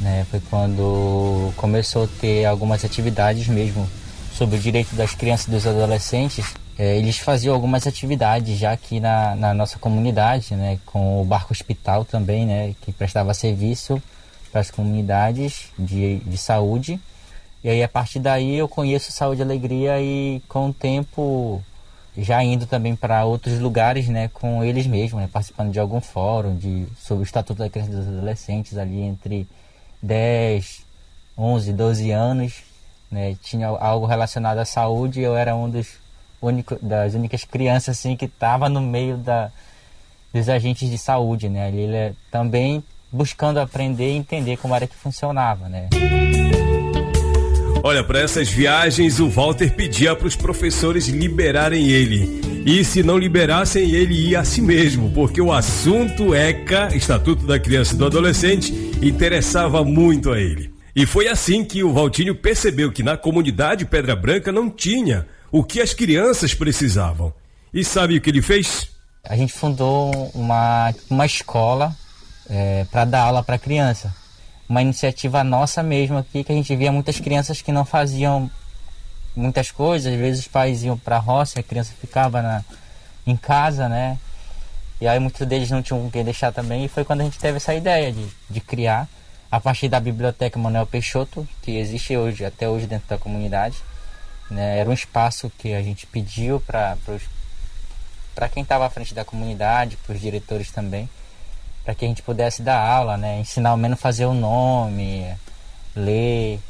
né? 0.00 0.26
Foi 0.30 0.40
quando 0.50 1.52
começou 1.56 2.04
a 2.04 2.08
ter 2.20 2.46
algumas 2.46 2.84
atividades 2.84 3.46
mesmo 3.46 3.88
sobre 4.32 4.56
o 4.56 4.58
direito 4.58 4.94
das 4.96 5.14
crianças 5.14 5.46
e 5.46 5.50
dos 5.50 5.66
adolescentes. 5.66 6.54
É, 6.78 6.96
eles 6.96 7.18
faziam 7.18 7.54
algumas 7.54 7.86
atividades 7.86 8.58
já 8.58 8.72
aqui 8.72 8.98
na, 8.98 9.36
na 9.36 9.52
nossa 9.52 9.78
comunidade, 9.78 10.54
né? 10.54 10.78
Com 10.86 11.20
o 11.20 11.24
barco 11.24 11.52
hospital 11.52 12.04
também, 12.04 12.46
né? 12.46 12.74
Que 12.80 12.92
prestava 12.92 13.34
serviço 13.34 14.02
para 14.50 14.62
as 14.62 14.70
comunidades 14.70 15.66
de, 15.78 16.16
de 16.20 16.38
saúde. 16.38 16.98
E 17.62 17.68
aí 17.68 17.82
a 17.82 17.88
partir 17.88 18.18
daí 18.18 18.56
eu 18.56 18.66
conheço 18.66 19.12
Saúde 19.12 19.42
e 19.42 19.44
Alegria 19.44 20.00
e 20.00 20.40
com 20.48 20.70
o 20.70 20.72
tempo 20.72 21.62
já 22.16 22.42
indo 22.42 22.66
também 22.66 22.96
para 22.96 23.24
outros 23.24 23.58
lugares, 23.58 24.08
né, 24.08 24.28
com 24.28 24.62
eles 24.64 24.86
mesmos, 24.86 25.22
né, 25.22 25.28
participando 25.32 25.72
de 25.72 25.78
algum 25.78 26.00
fórum 26.00 26.56
de 26.56 26.86
sobre 26.98 27.22
o 27.22 27.24
estatuto 27.24 27.58
da 27.58 27.68
criança 27.68 27.90
e 27.92 27.94
dos 27.94 28.08
adolescentes 28.08 28.76
ali 28.76 29.00
entre 29.00 29.46
10, 30.02 30.84
11, 31.36 31.72
12 31.72 32.10
anos, 32.10 32.62
né? 33.10 33.36
Tinha 33.42 33.68
algo 33.68 34.06
relacionado 34.06 34.58
à 34.58 34.64
saúde, 34.64 35.20
eu 35.20 35.36
era 35.36 35.54
um 35.54 35.68
dos 35.68 35.98
único, 36.40 36.76
das 36.80 37.14
únicas 37.14 37.44
crianças 37.44 37.98
assim 37.98 38.16
que 38.16 38.26
estava 38.26 38.68
no 38.68 38.80
meio 38.80 39.16
da, 39.16 39.50
dos 40.32 40.48
agentes 40.48 40.88
de 40.88 40.98
saúde, 40.98 41.48
né? 41.48 41.70
Ele 41.70 41.94
é 41.94 42.12
também 42.30 42.82
buscando 43.12 43.58
aprender 43.58 44.12
e 44.12 44.16
entender 44.16 44.56
como 44.56 44.74
era 44.74 44.86
que 44.86 44.94
funcionava, 44.94 45.68
né? 45.68 45.88
Olha, 47.82 48.04
para 48.04 48.20
essas 48.20 48.50
viagens 48.50 49.20
o 49.20 49.28
Walter 49.30 49.74
pedia 49.74 50.14
para 50.14 50.26
os 50.26 50.36
professores 50.36 51.08
liberarem 51.08 51.88
ele. 51.88 52.40
E 52.66 52.84
se 52.84 53.02
não 53.02 53.16
liberassem, 53.16 53.90
ele 53.90 54.28
ia 54.28 54.40
a 54.40 54.44
si 54.44 54.60
mesmo, 54.60 55.10
porque 55.12 55.40
o 55.40 55.50
assunto 55.50 56.34
ECA, 56.34 56.94
Estatuto 56.94 57.46
da 57.46 57.58
Criança 57.58 57.94
e 57.94 57.96
do 57.96 58.04
Adolescente, 58.04 58.70
interessava 59.00 59.82
muito 59.82 60.30
a 60.30 60.38
ele. 60.38 60.74
E 60.94 61.06
foi 61.06 61.26
assim 61.26 61.64
que 61.64 61.82
o 61.82 61.92
Valtinho 61.92 62.34
percebeu 62.34 62.92
que 62.92 63.02
na 63.02 63.16
comunidade 63.16 63.86
Pedra 63.86 64.14
Branca 64.14 64.52
não 64.52 64.68
tinha 64.68 65.26
o 65.50 65.64
que 65.64 65.80
as 65.80 65.94
crianças 65.94 66.52
precisavam. 66.52 67.32
E 67.72 67.82
sabe 67.82 68.18
o 68.18 68.20
que 68.20 68.28
ele 68.28 68.42
fez? 68.42 68.90
A 69.24 69.34
gente 69.36 69.54
fundou 69.54 70.30
uma, 70.34 70.92
uma 71.08 71.24
escola 71.24 71.96
é, 72.48 72.84
para 72.90 73.06
dar 73.06 73.20
aula 73.22 73.42
para 73.42 73.58
criança. 73.58 74.14
Uma 74.70 74.82
iniciativa 74.82 75.42
nossa 75.42 75.82
mesmo 75.82 76.16
aqui, 76.16 76.44
que 76.44 76.52
a 76.52 76.54
gente 76.54 76.76
via 76.76 76.92
muitas 76.92 77.18
crianças 77.18 77.60
que 77.60 77.72
não 77.72 77.84
faziam 77.84 78.48
muitas 79.34 79.72
coisas. 79.72 80.12
Às 80.12 80.18
vezes 80.20 80.40
os 80.42 80.46
pais 80.46 80.84
iam 80.84 80.96
para 80.96 81.16
a 81.16 81.18
roça, 81.18 81.58
a 81.58 81.62
criança 81.64 81.92
ficava 82.00 82.40
na, 82.40 82.64
em 83.26 83.36
casa, 83.36 83.88
né? 83.88 84.16
E 85.00 85.08
aí 85.08 85.18
muitos 85.18 85.44
deles 85.44 85.68
não 85.72 85.82
tinham 85.82 86.08
quem 86.08 86.22
deixar 86.22 86.52
também. 86.52 86.84
E 86.84 86.88
foi 86.88 87.04
quando 87.04 87.22
a 87.22 87.24
gente 87.24 87.36
teve 87.36 87.56
essa 87.56 87.74
ideia 87.74 88.12
de, 88.12 88.24
de 88.48 88.60
criar, 88.60 89.08
a 89.50 89.58
partir 89.58 89.88
da 89.88 89.98
Biblioteca 89.98 90.56
Manuel 90.56 90.86
Peixoto, 90.86 91.48
que 91.62 91.72
existe 91.72 92.16
hoje, 92.16 92.44
até 92.44 92.68
hoje 92.68 92.86
dentro 92.86 93.08
da 93.08 93.18
comunidade. 93.18 93.76
Né? 94.48 94.78
Era 94.78 94.88
um 94.88 94.92
espaço 94.92 95.50
que 95.58 95.74
a 95.74 95.82
gente 95.82 96.06
pediu 96.06 96.60
para 96.60 96.96
quem 98.52 98.62
estava 98.62 98.86
à 98.86 98.90
frente 98.90 99.14
da 99.14 99.24
comunidade, 99.24 99.96
para 99.96 100.14
os 100.14 100.20
diretores 100.20 100.70
também, 100.70 101.08
para 101.90 101.94
que 101.96 102.04
a 102.04 102.08
gente 102.08 102.22
pudesse 102.22 102.62
dar 102.62 102.78
aula, 102.78 103.16
né? 103.16 103.40
ensinar 103.40 103.70
ao 103.70 103.76
menos 103.76 103.98
fazer 103.98 104.24
o 104.24 104.32
nome, 104.32 105.26
ler. 105.96 106.60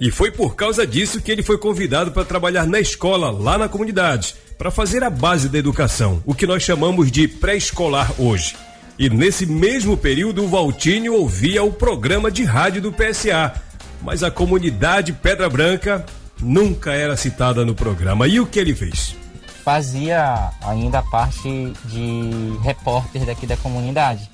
E 0.00 0.10
foi 0.10 0.32
por 0.32 0.56
causa 0.56 0.84
disso 0.84 1.20
que 1.22 1.30
ele 1.30 1.42
foi 1.42 1.56
convidado 1.56 2.10
para 2.10 2.24
trabalhar 2.24 2.66
na 2.66 2.80
escola, 2.80 3.30
lá 3.30 3.56
na 3.56 3.68
comunidade, 3.68 4.34
para 4.58 4.72
fazer 4.72 5.04
a 5.04 5.10
base 5.10 5.48
da 5.48 5.56
educação, 5.56 6.20
o 6.26 6.34
que 6.34 6.48
nós 6.48 6.64
chamamos 6.64 7.12
de 7.12 7.28
pré-escolar 7.28 8.12
hoje. 8.18 8.56
E 8.98 9.08
nesse 9.08 9.46
mesmo 9.46 9.96
período, 9.96 10.42
o 10.42 10.48
Valtinho 10.48 11.14
ouvia 11.14 11.62
o 11.62 11.72
programa 11.72 12.28
de 12.28 12.42
rádio 12.42 12.82
do 12.82 12.92
PSA, 12.92 13.54
mas 14.00 14.24
a 14.24 14.32
comunidade 14.32 15.12
Pedra 15.12 15.48
Branca 15.48 16.04
nunca 16.40 16.92
era 16.92 17.16
citada 17.16 17.64
no 17.64 17.74
programa. 17.74 18.26
E 18.26 18.40
o 18.40 18.46
que 18.46 18.58
ele 18.58 18.74
fez? 18.74 19.21
Fazia 19.64 20.50
ainda 20.62 21.02
parte 21.02 21.72
de 21.84 22.58
repórter 22.62 23.24
daqui 23.24 23.46
da 23.46 23.56
comunidade, 23.56 24.28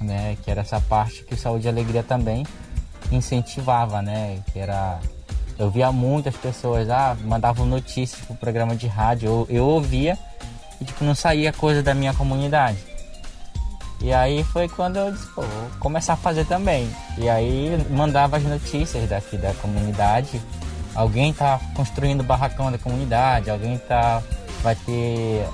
né? 0.00 0.36
Que 0.42 0.50
era 0.50 0.62
essa 0.62 0.80
parte 0.80 1.22
que 1.24 1.34
o 1.34 1.36
Saúde 1.36 1.66
e 1.66 1.68
Alegria 1.68 2.02
também 2.02 2.46
incentivava, 3.12 4.00
né? 4.00 4.42
Que 4.52 4.58
era 4.58 4.98
eu 5.58 5.70
via 5.70 5.92
muitas 5.92 6.36
pessoas 6.36 6.90
ah, 6.90 7.16
mandavam 7.24 7.64
notícias 7.64 8.20
pro 8.22 8.34
programa 8.34 8.74
de 8.74 8.86
rádio, 8.86 9.28
eu, 9.28 9.46
eu 9.48 9.64
ouvia 9.64 10.18
e 10.80 10.84
tipo 10.84 11.04
não 11.04 11.14
saía 11.14 11.52
coisa 11.52 11.82
da 11.82 11.94
minha 11.94 12.12
comunidade. 12.12 12.78
E 14.00 14.12
aí 14.12 14.44
foi 14.44 14.68
quando 14.68 14.96
eu 14.96 15.12
disse, 15.12 15.26
pô, 15.28 15.42
vou 15.42 15.70
começar 15.78 16.14
a 16.14 16.16
fazer 16.16 16.44
também. 16.44 16.90
E 17.16 17.28
aí 17.28 17.70
mandava 17.88 18.36
as 18.36 18.42
notícias 18.42 19.08
daqui 19.08 19.36
da 19.36 19.54
comunidade. 19.54 20.40
Alguém 20.94 21.32
tá 21.32 21.58
construindo 21.74 22.22
barracão 22.22 22.70
da 22.70 22.78
comunidade, 22.78 23.50
alguém 23.50 23.78
tá 23.78 24.22
vai 24.64 24.74
ter 24.74 25.46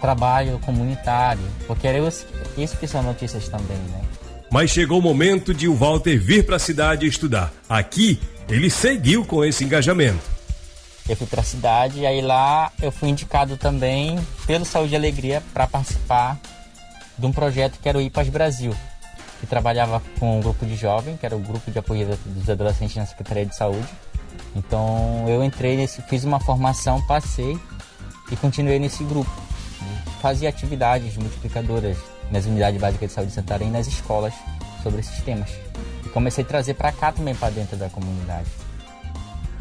trabalho 0.00 0.58
comunitário, 0.58 1.42
porque 1.66 1.88
era 1.88 1.98
isso 1.98 2.76
que 2.76 2.86
são 2.86 3.02
notícias 3.02 3.48
também, 3.48 3.78
né? 3.78 4.02
Mas 4.50 4.70
chegou 4.70 4.98
o 4.98 5.02
momento 5.02 5.54
de 5.54 5.66
o 5.66 5.74
Walter 5.74 6.18
vir 6.18 6.44
para 6.44 6.56
a 6.56 6.58
cidade 6.58 7.06
estudar. 7.06 7.50
Aqui, 7.66 8.20
ele 8.48 8.68
seguiu 8.68 9.24
com 9.24 9.42
esse 9.42 9.64
engajamento. 9.64 10.20
Eu 11.08 11.16
fui 11.16 11.26
para 11.26 11.40
a 11.40 11.44
cidade 11.44 12.00
e 12.00 12.06
aí 12.06 12.20
lá 12.20 12.70
eu 12.80 12.92
fui 12.92 13.08
indicado 13.08 13.56
também 13.56 14.18
pelo 14.46 14.66
Saúde 14.66 14.92
e 14.92 14.96
Alegria 14.96 15.42
para 15.54 15.66
participar 15.66 16.38
de 17.18 17.24
um 17.24 17.32
projeto 17.32 17.78
que 17.80 17.88
era 17.88 17.96
o 17.96 18.00
IPAS 18.02 18.28
Brasil, 18.28 18.74
que 19.40 19.46
trabalhava 19.46 20.02
com 20.20 20.38
um 20.38 20.42
grupo 20.42 20.66
de 20.66 20.76
jovens, 20.76 21.18
que 21.18 21.24
era 21.24 21.34
o 21.34 21.40
grupo 21.40 21.70
de 21.70 21.78
apoio 21.78 22.18
dos 22.26 22.50
adolescentes 22.50 22.96
na 22.96 23.06
Secretaria 23.06 23.46
de 23.46 23.56
Saúde. 23.56 23.88
Então 24.54 25.24
eu 25.26 25.42
entrei 25.42 25.76
nesse, 25.76 26.02
fiz 26.02 26.24
uma 26.24 26.38
formação, 26.38 27.00
passei 27.06 27.58
e 28.32 28.36
continuei 28.36 28.78
nesse 28.78 29.04
grupo. 29.04 29.30
Fazia 30.20 30.48
atividades 30.48 31.16
multiplicadoras 31.16 31.98
nas 32.30 32.46
unidades 32.46 32.80
básicas 32.80 33.10
de 33.10 33.14
saúde 33.14 33.30
de 33.30 33.34
Santarém 33.34 33.70
nas 33.70 33.86
escolas 33.86 34.32
sobre 34.82 35.00
esses 35.00 35.22
temas. 35.22 35.50
E 36.04 36.08
comecei 36.08 36.42
a 36.42 36.46
trazer 36.46 36.74
para 36.74 36.90
cá 36.90 37.12
também 37.12 37.34
para 37.34 37.50
dentro 37.50 37.76
da 37.76 37.90
comunidade. 37.90 38.46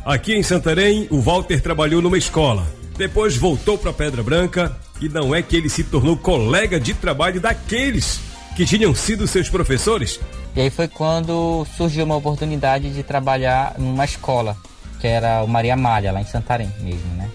Aqui 0.05 0.33
em 0.33 0.41
Santarém, 0.41 1.07
o 1.11 1.19
Walter 1.19 1.61
trabalhou 1.61 2.01
numa 2.01 2.17
escola. 2.17 2.65
Depois 2.97 3.35
voltou 3.35 3.77
para 3.77 3.91
Pedra 3.91 4.23
Branca 4.23 4.75
e 5.01 5.09
não 5.09 5.33
é 5.33 5.41
que 5.41 5.55
ele 5.55 5.69
se 5.69 5.83
tornou 5.83 6.15
colega 6.15 6.79
de 6.79 6.93
trabalho 6.93 7.41
daqueles 7.41 8.19
que 8.55 8.65
tinham 8.65 8.93
sido 8.93 9.27
seus 9.27 9.49
professores? 9.49 10.19
E 10.55 10.61
aí 10.61 10.69
foi 10.69 10.87
quando 10.87 11.65
surgiu 11.77 12.05
uma 12.05 12.15
oportunidade 12.15 12.93
de 12.93 13.01
trabalhar 13.01 13.75
numa 13.77 14.05
escola, 14.05 14.55
que 14.99 15.07
era 15.07 15.43
o 15.43 15.47
Maria 15.47 15.75
Malha, 15.75 16.11
lá 16.11 16.21
em 16.21 16.25
Santarém 16.25 16.71
mesmo, 16.81 17.15
né? 17.15 17.30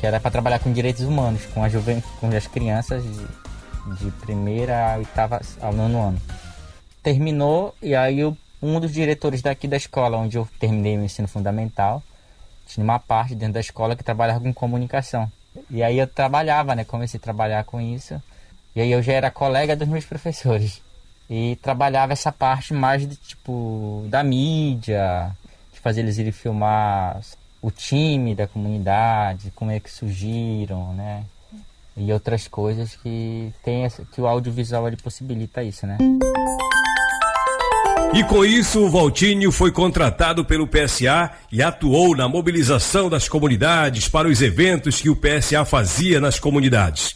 Que 0.00 0.06
era 0.06 0.18
para 0.18 0.30
trabalhar 0.30 0.58
com 0.58 0.72
direitos 0.72 1.02
humanos, 1.02 1.44
com, 1.46 1.62
a 1.62 1.68
juven... 1.68 2.02
com 2.18 2.28
as 2.28 2.46
crianças 2.46 3.04
de 3.04 4.10
primeira 4.22 4.94
a 4.94 4.96
oitava 4.98 5.40
ao 5.60 5.72
nono 5.72 6.00
ano. 6.00 6.22
Terminou 7.02 7.74
e 7.82 7.94
aí 7.94 8.24
um 8.62 8.80
dos 8.80 8.92
diretores 8.92 9.42
daqui 9.42 9.66
da 9.68 9.76
escola, 9.76 10.18
onde 10.18 10.36
eu 10.36 10.48
terminei 10.58 10.96
o 10.98 11.02
ensino 11.02 11.28
fundamental, 11.28 12.02
tinha 12.66 12.84
uma 12.84 12.98
parte 12.98 13.34
dentro 13.34 13.54
da 13.54 13.60
escola 13.60 13.96
que 13.96 14.04
trabalhava 14.04 14.40
com 14.40 14.52
comunicação. 14.52 15.30
E 15.68 15.82
aí 15.82 15.98
eu 15.98 16.06
trabalhava, 16.06 16.74
né? 16.74 16.84
Comecei 16.84 17.18
a 17.18 17.22
trabalhar 17.22 17.64
com 17.64 17.80
isso. 17.80 18.22
E 18.74 18.80
aí 18.80 18.92
eu 18.92 19.02
já 19.02 19.12
era 19.12 19.30
colega 19.30 19.74
dos 19.74 19.88
meus 19.88 20.04
professores. 20.04 20.80
E 21.28 21.56
trabalhava 21.56 22.12
essa 22.12 22.30
parte 22.30 22.72
mais 22.72 23.08
de 23.08 23.16
tipo 23.16 24.04
da 24.08 24.22
mídia, 24.22 25.34
de 25.72 25.80
fazer 25.80 26.00
eles 26.00 26.18
irem 26.18 26.32
filmar 26.32 27.20
o 27.62 27.70
time 27.70 28.34
da 28.34 28.46
comunidade, 28.46 29.52
como 29.54 29.70
é 29.70 29.80
que 29.80 29.90
surgiram, 29.90 30.94
né? 30.94 31.24
e 31.96 32.12
outras 32.12 32.48
coisas 32.48 32.96
que 32.96 33.52
tem 33.62 33.86
que 34.12 34.20
o 34.20 34.26
audiovisual 34.26 34.86
ele 34.88 34.96
possibilita 34.96 35.62
isso, 35.62 35.86
né? 35.86 35.98
E 38.12 38.24
com 38.24 38.44
isso, 38.44 38.80
o 38.80 38.90
Valtinho 38.90 39.52
foi 39.52 39.70
contratado 39.70 40.44
pelo 40.44 40.66
PSA 40.66 41.30
e 41.52 41.62
atuou 41.62 42.16
na 42.16 42.26
mobilização 42.26 43.08
das 43.08 43.28
comunidades 43.28 44.08
para 44.08 44.26
os 44.26 44.42
eventos 44.42 45.00
que 45.00 45.08
o 45.08 45.14
PSA 45.14 45.64
fazia 45.64 46.20
nas 46.20 46.40
comunidades. 46.40 47.14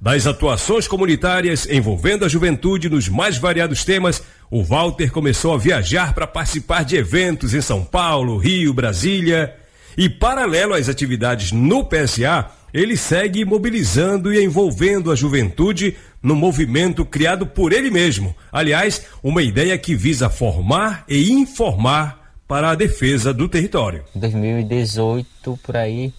Das 0.00 0.26
atuações 0.26 0.88
comunitárias 0.88 1.64
envolvendo 1.66 2.24
a 2.24 2.28
juventude 2.28 2.88
nos 2.88 3.08
mais 3.08 3.38
variados 3.38 3.84
temas, 3.84 4.20
o 4.50 4.64
Walter 4.64 5.12
começou 5.12 5.54
a 5.54 5.58
viajar 5.58 6.12
para 6.12 6.26
participar 6.26 6.84
de 6.84 6.96
eventos 6.96 7.54
em 7.54 7.60
São 7.60 7.84
Paulo, 7.84 8.36
Rio, 8.36 8.74
Brasília. 8.74 9.61
E 9.96 10.08
paralelo 10.08 10.74
às 10.74 10.88
atividades 10.88 11.52
no 11.52 11.84
PSA, 11.84 12.50
ele 12.72 12.96
segue 12.96 13.44
mobilizando 13.44 14.32
e 14.32 14.42
envolvendo 14.42 15.10
a 15.10 15.14
juventude 15.14 15.96
no 16.22 16.34
movimento 16.34 17.04
criado 17.04 17.46
por 17.46 17.72
ele 17.72 17.90
mesmo. 17.90 18.34
Aliás, 18.50 19.06
uma 19.22 19.42
ideia 19.42 19.76
que 19.76 19.94
visa 19.94 20.30
formar 20.30 21.04
e 21.08 21.32
informar 21.32 22.34
para 22.48 22.70
a 22.70 22.74
defesa 22.74 23.32
do 23.32 23.48
território. 23.48 24.04
Em 24.14 24.20
2018, 24.20 25.58
por 25.62 25.76
aí, 25.76 26.12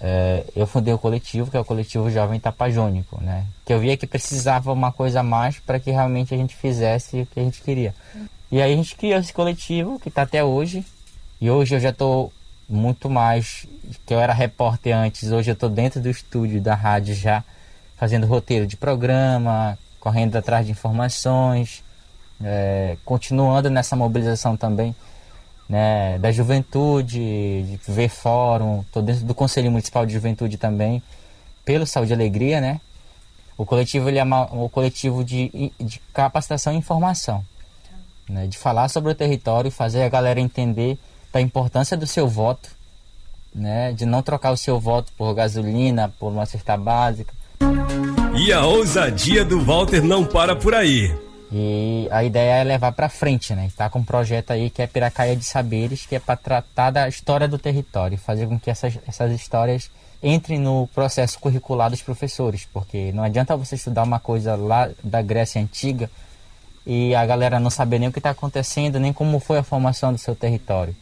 é, 0.00 0.44
eu 0.56 0.66
fundei 0.66 0.94
o 0.94 0.98
coletivo, 0.98 1.50
que 1.50 1.56
é 1.56 1.60
o 1.60 1.64
coletivo 1.64 2.10
Jovem 2.10 2.40
Tapajônico, 2.40 3.22
né? 3.22 3.44
Que 3.64 3.72
eu 3.72 3.78
via 3.78 3.96
que 3.96 4.06
precisava 4.06 4.72
uma 4.72 4.90
coisa 4.90 5.20
a 5.20 5.22
mais 5.22 5.58
para 5.58 5.78
que 5.78 5.90
realmente 5.90 6.34
a 6.34 6.36
gente 6.36 6.56
fizesse 6.56 7.22
o 7.22 7.26
que 7.26 7.38
a 7.38 7.42
gente 7.42 7.60
queria. 7.60 7.94
E 8.50 8.60
aí 8.60 8.72
a 8.72 8.76
gente 8.76 8.96
criou 8.96 9.20
esse 9.20 9.32
coletivo, 9.32 10.00
que 10.00 10.08
está 10.08 10.22
até 10.22 10.42
hoje. 10.42 10.84
E 11.40 11.50
hoje 11.50 11.74
eu 11.74 11.80
já 11.80 11.90
estou 11.90 12.32
muito 12.70 13.10
mais 13.10 13.66
que 14.06 14.14
eu 14.14 14.20
era 14.20 14.32
repórter 14.32 14.96
antes, 14.96 15.32
hoje 15.32 15.50
eu 15.50 15.54
estou 15.54 15.68
dentro 15.68 16.00
do 16.00 16.08
estúdio 16.08 16.60
da 16.60 16.74
rádio 16.74 17.14
já 17.14 17.42
fazendo 17.96 18.26
roteiro 18.26 18.66
de 18.66 18.76
programa, 18.76 19.76
correndo 19.98 20.36
atrás 20.36 20.64
de 20.64 20.72
informações, 20.72 21.82
é, 22.42 22.96
continuando 23.04 23.68
nessa 23.68 23.94
mobilização 23.96 24.56
também 24.56 24.94
né, 25.68 26.18
da 26.18 26.32
juventude, 26.32 27.18
de 27.62 27.78
ver 27.86 28.08
fórum, 28.08 28.80
estou 28.80 29.02
dentro 29.02 29.24
do 29.24 29.34
Conselho 29.34 29.70
Municipal 29.70 30.04
de 30.04 30.12
Juventude 30.12 30.56
também, 30.56 31.00
pelo 31.64 31.86
Saúde 31.86 32.12
e 32.12 32.14
Alegria, 32.14 32.60
né? 32.60 32.80
O 33.56 33.64
coletivo 33.64 34.08
ele 34.08 34.18
é 34.18 34.24
um 34.24 34.68
coletivo 34.68 35.22
de, 35.22 35.72
de 35.78 36.00
capacitação 36.12 36.72
e 36.72 36.76
informação, 36.76 37.44
né, 38.28 38.46
de 38.46 38.56
falar 38.56 38.88
sobre 38.88 39.12
o 39.12 39.14
território, 39.14 39.70
fazer 39.70 40.02
a 40.02 40.08
galera 40.08 40.40
entender 40.40 40.98
da 41.32 41.40
importância 41.40 41.96
do 41.96 42.06
seu 42.06 42.28
voto, 42.28 42.70
né? 43.54 43.92
De 43.92 44.04
não 44.06 44.22
trocar 44.22 44.50
o 44.52 44.56
seu 44.56 44.78
voto 44.78 45.12
por 45.16 45.34
gasolina, 45.34 46.12
por 46.18 46.32
uma 46.32 46.46
cesta 46.46 46.76
básica. 46.76 47.32
E 48.36 48.52
a 48.52 48.64
ousadia 48.64 49.44
do 49.44 49.60
Walter 49.60 50.02
não 50.02 50.24
para 50.24 50.54
por 50.56 50.74
aí. 50.74 51.14
E 51.52 52.06
a 52.12 52.22
ideia 52.22 52.60
é 52.60 52.64
levar 52.64 52.92
para 52.92 53.08
frente, 53.08 53.54
né? 53.54 53.66
Está 53.66 53.90
com 53.90 53.98
um 53.98 54.04
projeto 54.04 54.52
aí 54.52 54.70
que 54.70 54.80
é 54.80 54.86
Piracaia 54.86 55.34
de 55.34 55.44
Saberes, 55.44 56.06
que 56.06 56.14
é 56.14 56.20
para 56.20 56.36
tratar 56.36 56.90
da 56.90 57.08
história 57.08 57.48
do 57.48 57.58
território, 57.58 58.16
fazer 58.16 58.46
com 58.46 58.58
que 58.58 58.70
essas, 58.70 58.96
essas 59.06 59.32
histórias 59.32 59.90
entrem 60.22 60.60
no 60.60 60.86
processo 60.94 61.38
curricular 61.38 61.90
dos 61.90 62.02
professores, 62.02 62.68
porque 62.72 63.10
não 63.12 63.24
adianta 63.24 63.56
você 63.56 63.74
estudar 63.74 64.04
uma 64.04 64.20
coisa 64.20 64.54
lá 64.54 64.90
da 65.02 65.22
Grécia 65.22 65.60
Antiga 65.60 66.10
e 66.86 67.14
a 67.14 67.24
galera 67.26 67.58
não 67.58 67.70
saber 67.70 67.98
nem 67.98 68.08
o 68.08 68.12
que 68.12 68.18
está 68.18 68.30
acontecendo, 68.30 69.00
nem 69.00 69.12
como 69.12 69.40
foi 69.40 69.58
a 69.58 69.62
formação 69.62 70.12
do 70.12 70.18
seu 70.18 70.36
território. 70.36 70.94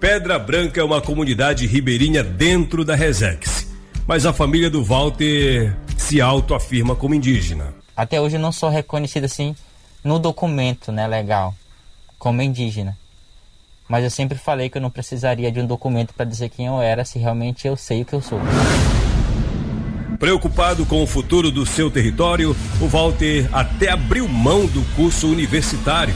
Pedra 0.00 0.38
Branca 0.38 0.80
é 0.80 0.84
uma 0.84 1.00
comunidade 1.00 1.66
ribeirinha 1.66 2.22
dentro 2.22 2.84
da 2.84 2.94
Resex. 2.94 3.66
Mas 4.06 4.24
a 4.24 4.32
família 4.32 4.70
do 4.70 4.84
Walter 4.84 5.76
se 5.96 6.20
autoafirma 6.20 6.94
como 6.94 7.16
indígena. 7.16 7.74
Até 7.96 8.20
hoje 8.20 8.36
eu 8.36 8.40
não 8.40 8.52
sou 8.52 8.68
reconhecido 8.68 9.24
assim 9.24 9.56
no 10.04 10.20
documento, 10.20 10.92
né, 10.92 11.04
legal, 11.08 11.52
como 12.16 12.40
indígena. 12.40 12.96
Mas 13.88 14.04
eu 14.04 14.10
sempre 14.10 14.38
falei 14.38 14.70
que 14.70 14.78
eu 14.78 14.82
não 14.82 14.90
precisaria 14.90 15.50
de 15.50 15.60
um 15.60 15.66
documento 15.66 16.14
para 16.14 16.24
dizer 16.24 16.48
quem 16.50 16.66
eu 16.66 16.80
era, 16.80 17.04
se 17.04 17.18
realmente 17.18 17.66
eu 17.66 17.76
sei 17.76 18.02
o 18.02 18.04
que 18.04 18.12
eu 18.12 18.22
sou. 18.22 18.38
Preocupado 20.20 20.86
com 20.86 21.02
o 21.02 21.06
futuro 21.06 21.50
do 21.50 21.66
seu 21.66 21.90
território, 21.90 22.54
o 22.80 22.86
Walter 22.86 23.48
até 23.52 23.90
abriu 23.90 24.28
mão 24.28 24.64
do 24.66 24.82
curso 24.94 25.28
universitário 25.28 26.14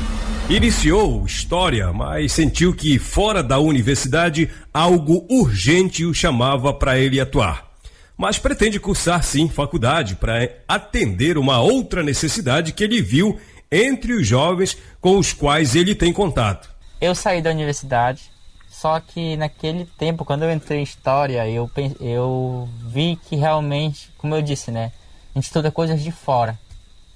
Iniciou 0.50 1.24
história, 1.24 1.92
mas 1.92 2.32
sentiu 2.32 2.74
que 2.74 2.98
fora 2.98 3.42
da 3.42 3.58
universidade 3.58 4.50
algo 4.74 5.24
urgente 5.30 6.04
o 6.04 6.12
chamava 6.12 6.74
para 6.74 6.98
ele 6.98 7.20
atuar. 7.20 7.70
Mas 8.18 8.38
pretende 8.38 8.78
cursar 8.78 9.22
sim 9.22 9.48
faculdade 9.48 10.16
para 10.16 10.50
atender 10.68 11.38
uma 11.38 11.60
outra 11.60 12.02
necessidade 12.02 12.72
que 12.72 12.84
ele 12.84 13.00
viu 13.00 13.38
entre 13.70 14.12
os 14.12 14.26
jovens 14.26 14.76
com 15.00 15.16
os 15.16 15.32
quais 15.32 15.74
ele 15.74 15.94
tem 15.94 16.12
contato. 16.12 16.70
Eu 17.00 17.14
saí 17.14 17.40
da 17.40 17.50
universidade, 17.50 18.22
só 18.68 19.00
que 19.00 19.36
naquele 19.36 19.86
tempo, 19.96 20.24
quando 20.24 20.42
eu 20.42 20.52
entrei 20.52 20.80
em 20.80 20.82
história, 20.82 21.48
eu, 21.48 21.70
eu 21.98 22.68
vi 22.88 23.18
que 23.28 23.36
realmente, 23.36 24.10
como 24.18 24.34
eu 24.34 24.42
disse, 24.42 24.70
né? 24.70 24.92
A 25.34 25.38
gente 25.38 25.46
estuda 25.46 25.70
coisas 25.70 26.02
de 26.02 26.12
fora. 26.12 26.58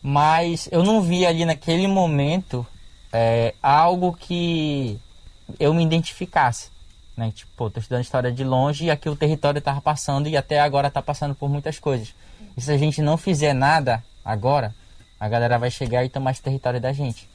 Mas 0.01 0.69
eu 0.73 0.83
não 0.83 1.03
vi 1.03 1.27
ali 1.27 1.45
naquele 1.45 1.87
momento 1.87 2.67
é, 3.17 3.55
algo 3.63 4.13
que 4.13 5.01
eu 5.59 5.73
me 5.73 5.83
identificasse. 5.83 6.69
Né? 7.17 7.33
Tipo, 7.35 7.71
tô 7.71 7.81
estudando 7.81 8.03
história 8.03 8.31
de 8.31 8.45
longe 8.45 8.85
e 8.85 8.91
aqui 8.91 9.09
o 9.09 9.17
território 9.17 9.59
estava 9.59 9.81
passando 9.81 10.29
e 10.29 10.37
até 10.37 10.61
agora 10.61 10.89
está 10.89 11.01
passando 11.01 11.35
por 11.35 11.49
muitas 11.49 11.79
coisas. 11.79 12.15
E 12.55 12.61
se 12.61 12.71
a 12.71 12.77
gente 12.77 13.01
não 13.01 13.17
fizer 13.17 13.55
nada 13.55 14.05
agora, 14.23 14.75
a 15.19 15.27
galera 15.29 15.59
vai 15.59 15.71
chegar 15.71 16.05
e 16.05 16.11
tomar 16.11 16.33
esse 16.33 16.43
território 16.43 16.79
da 16.79 16.93
gente. 16.93 17.27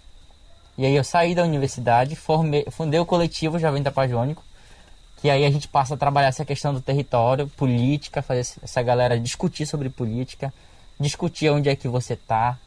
E 0.77 0.85
aí 0.85 0.95
eu 0.95 1.03
saí 1.03 1.33
da 1.33 1.41
universidade, 1.41 2.15
formei, 2.15 2.63
fundei 2.69 2.99
o 2.99 3.05
coletivo 3.05 3.57
Jovem 3.57 3.81
Tapajônico, 3.81 4.43
que 5.19 5.31
aí 5.31 5.43
a 5.43 5.49
gente 5.49 5.67
passa 5.67 5.95
a 5.95 5.97
trabalhar 5.97 6.27
essa 6.27 6.45
questão 6.45 6.75
do 6.75 6.81
território, 6.81 7.47
política, 7.47 8.21
fazer 8.21 8.41
essa 8.61 8.83
galera 8.83 9.19
discutir 9.19 9.65
sobre 9.65 9.89
política, 9.89 10.53
discutir 10.99 11.49
onde 11.49 11.69
é 11.69 11.75
que 11.75 11.87
você 11.87 12.13
está 12.13 12.59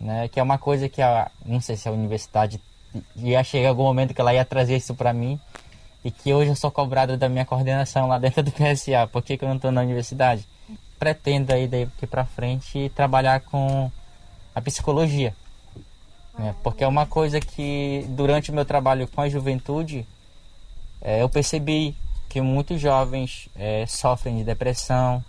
né? 0.00 0.28
Que 0.28 0.40
é 0.40 0.42
uma 0.42 0.58
coisa 0.58 0.88
que 0.88 1.02
a, 1.02 1.30
não 1.44 1.60
sei 1.60 1.76
se 1.76 1.88
a 1.88 1.92
universidade 1.92 2.60
ia 3.16 3.42
chegar 3.44 3.68
algum 3.68 3.84
momento 3.84 4.14
que 4.14 4.20
ela 4.20 4.34
ia 4.34 4.44
trazer 4.44 4.76
isso 4.76 4.94
para 4.94 5.12
mim, 5.12 5.38
e 6.04 6.10
que 6.10 6.32
hoje 6.32 6.50
eu 6.50 6.56
sou 6.56 6.70
cobrado 6.70 7.16
da 7.16 7.28
minha 7.28 7.44
coordenação 7.44 8.06
lá 8.06 8.18
dentro 8.18 8.42
do 8.42 8.52
PSA. 8.52 9.06
Por 9.10 9.22
que, 9.22 9.36
que 9.36 9.44
eu 9.44 9.48
não 9.48 9.56
estou 9.56 9.72
na 9.72 9.82
universidade? 9.82 10.46
Pretendo 10.98 11.52
aí 11.52 11.66
daqui 11.66 12.06
para 12.06 12.24
frente 12.24 12.90
trabalhar 12.94 13.40
com 13.40 13.90
a 14.54 14.60
psicologia, 14.60 15.34
né? 16.36 16.54
porque 16.62 16.82
é 16.82 16.88
uma 16.88 17.06
coisa 17.06 17.40
que 17.40 18.04
durante 18.08 18.50
o 18.50 18.54
meu 18.54 18.64
trabalho 18.64 19.06
com 19.06 19.20
a 19.20 19.28
juventude 19.28 20.04
é, 21.00 21.22
eu 21.22 21.28
percebi 21.28 21.96
que 22.28 22.40
muitos 22.40 22.80
jovens 22.80 23.48
é, 23.56 23.86
sofrem 23.86 24.38
de 24.38 24.44
depressão. 24.44 25.24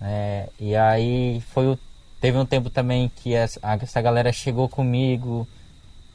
É, 0.00 0.48
e 0.58 0.74
aí 0.74 1.42
foi 1.52 1.68
o, 1.68 1.78
teve 2.24 2.38
um 2.38 2.46
tempo 2.46 2.70
também 2.70 3.12
que 3.14 3.34
essa, 3.34 3.60
essa 3.82 4.00
galera 4.00 4.32
chegou 4.32 4.66
comigo 4.66 5.46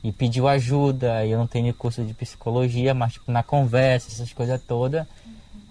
e 0.03 0.11
pediu 0.11 0.47
ajuda. 0.47 1.23
Eu 1.23 1.37
não 1.37 1.45
tenho 1.45 1.71
curso 1.71 2.03
de 2.03 2.15
psicologia, 2.15 2.95
mas 2.95 3.13
tipo, 3.13 3.31
na 3.31 3.43
conversa, 3.43 4.07
essas 4.09 4.33
coisas 4.33 4.59
todas. 4.67 5.05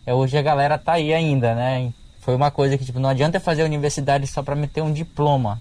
É, 0.07 0.14
hoje 0.14 0.38
a 0.38 0.42
galera 0.42 0.79
tá 0.79 0.92
aí 0.92 1.12
ainda, 1.12 1.57
né? 1.57 1.92
Foi 2.20 2.37
uma 2.37 2.53
coisa 2.53 2.79
que 2.79 2.85
tipo, 2.85 3.01
não 3.01 3.09
adianta 3.09 3.40
fazer 3.40 3.64
universidade 3.64 4.29
só 4.29 4.40
para 4.40 4.55
meter 4.55 4.81
um 4.81 4.92
diploma, 4.92 5.61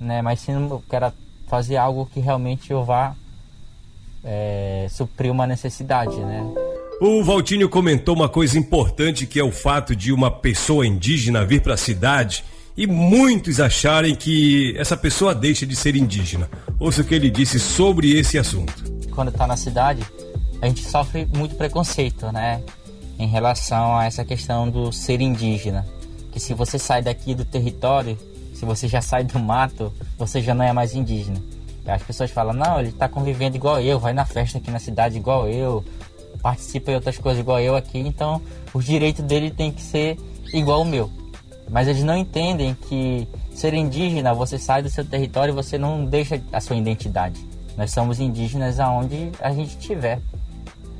né? 0.00 0.20
Mas 0.20 0.40
sim 0.40 0.50
eu 0.52 0.82
quero 0.90 1.12
fazer 1.46 1.76
algo 1.76 2.04
que 2.12 2.18
realmente 2.18 2.72
eu 2.72 2.82
vá 2.84 3.14
é, 4.24 4.88
suprir 4.90 5.30
uma 5.30 5.46
necessidade, 5.46 6.16
né? 6.16 6.42
O 7.00 7.22
Valtinho 7.22 7.68
comentou 7.68 8.16
uma 8.16 8.28
coisa 8.28 8.58
importante 8.58 9.28
que 9.28 9.38
é 9.38 9.44
o 9.44 9.52
fato 9.52 9.94
de 9.94 10.12
uma 10.12 10.28
pessoa 10.28 10.84
indígena 10.84 11.46
vir 11.46 11.62
para 11.62 11.74
a 11.74 11.76
cidade 11.76 12.44
e 12.76 12.86
muitos 12.86 13.60
acharem 13.60 14.14
que 14.14 14.74
essa 14.78 14.96
pessoa 14.96 15.34
deixa 15.34 15.66
de 15.66 15.76
ser 15.76 15.96
indígena. 15.96 16.48
Ouça 16.78 17.02
o 17.02 17.04
que 17.04 17.14
ele 17.14 17.30
disse 17.30 17.58
sobre 17.60 18.18
esse 18.18 18.38
assunto. 18.38 18.72
Quando 19.10 19.28
está 19.28 19.46
na 19.46 19.56
cidade, 19.56 20.02
a 20.60 20.66
gente 20.66 20.82
sofre 20.84 21.28
muito 21.36 21.54
preconceito, 21.54 22.32
né? 22.32 22.62
Em 23.18 23.26
relação 23.26 23.98
a 23.98 24.06
essa 24.06 24.24
questão 24.24 24.70
do 24.70 24.90
ser 24.90 25.20
indígena. 25.20 25.86
Que 26.32 26.40
se 26.40 26.54
você 26.54 26.78
sai 26.78 27.02
daqui 27.02 27.34
do 27.34 27.44
território, 27.44 28.18
se 28.54 28.64
você 28.64 28.88
já 28.88 29.02
sai 29.02 29.24
do 29.24 29.38
mato, 29.38 29.92
você 30.16 30.40
já 30.40 30.54
não 30.54 30.64
é 30.64 30.72
mais 30.72 30.94
indígena. 30.94 31.42
As 31.86 32.02
pessoas 32.02 32.30
falam, 32.30 32.54
não, 32.54 32.78
ele 32.78 32.90
está 32.90 33.08
convivendo 33.08 33.56
igual 33.56 33.80
eu, 33.80 33.98
vai 33.98 34.12
na 34.12 34.24
festa 34.24 34.58
aqui 34.58 34.70
na 34.70 34.78
cidade 34.78 35.16
igual 35.16 35.48
eu, 35.48 35.84
participa 36.40 36.92
de 36.92 36.94
outras 36.94 37.18
coisas 37.18 37.40
igual 37.40 37.60
eu 37.60 37.74
aqui, 37.74 37.98
então 37.98 38.40
os 38.72 38.84
direitos 38.84 39.24
dele 39.24 39.50
tem 39.50 39.72
que 39.72 39.82
ser 39.82 40.16
igual 40.54 40.82
o 40.82 40.84
meu. 40.84 41.10
Mas 41.72 41.88
eles 41.88 42.04
não 42.04 42.14
entendem 42.14 42.74
que 42.74 43.26
ser 43.54 43.72
indígena, 43.72 44.34
você 44.34 44.58
sai 44.58 44.82
do 44.82 44.90
seu 44.90 45.02
território 45.06 45.52
e 45.52 45.54
você 45.54 45.78
não 45.78 46.04
deixa 46.04 46.40
a 46.52 46.60
sua 46.60 46.76
identidade. 46.76 47.40
Nós 47.78 47.90
somos 47.90 48.20
indígenas 48.20 48.78
aonde 48.78 49.32
a 49.40 49.50
gente 49.50 49.78
estiver. 49.78 50.20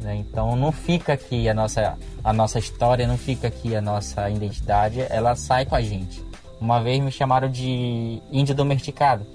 Né? 0.00 0.16
Então 0.16 0.56
não 0.56 0.72
fica 0.72 1.12
aqui 1.12 1.46
a 1.46 1.52
nossa, 1.52 1.98
a 2.24 2.32
nossa 2.32 2.58
história, 2.58 3.06
não 3.06 3.18
fica 3.18 3.48
aqui 3.48 3.76
a 3.76 3.82
nossa 3.82 4.30
identidade, 4.30 5.04
ela 5.11 5.37
sai 5.37 5.66
com 5.66 5.74
a 5.74 5.82
gente. 5.82 6.24
Uma 6.58 6.80
vez 6.80 7.02
me 7.02 7.12
chamaram 7.12 7.50
de 7.50 8.22
índio 8.32 8.54
domesticado, 8.54 9.26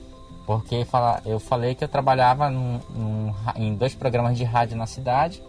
porque 0.43 0.87
eu 1.23 1.39
falei 1.39 1.75
que 1.75 1.83
eu 1.83 1.87
trabalhava 1.87 2.49
num, 2.49 2.79
num, 2.89 3.33
em 3.55 3.75
dois 3.75 3.93
programas 3.93 4.35
de 4.35 4.43
rádio 4.43 4.75
na 4.75 4.87
cidade 4.87 5.39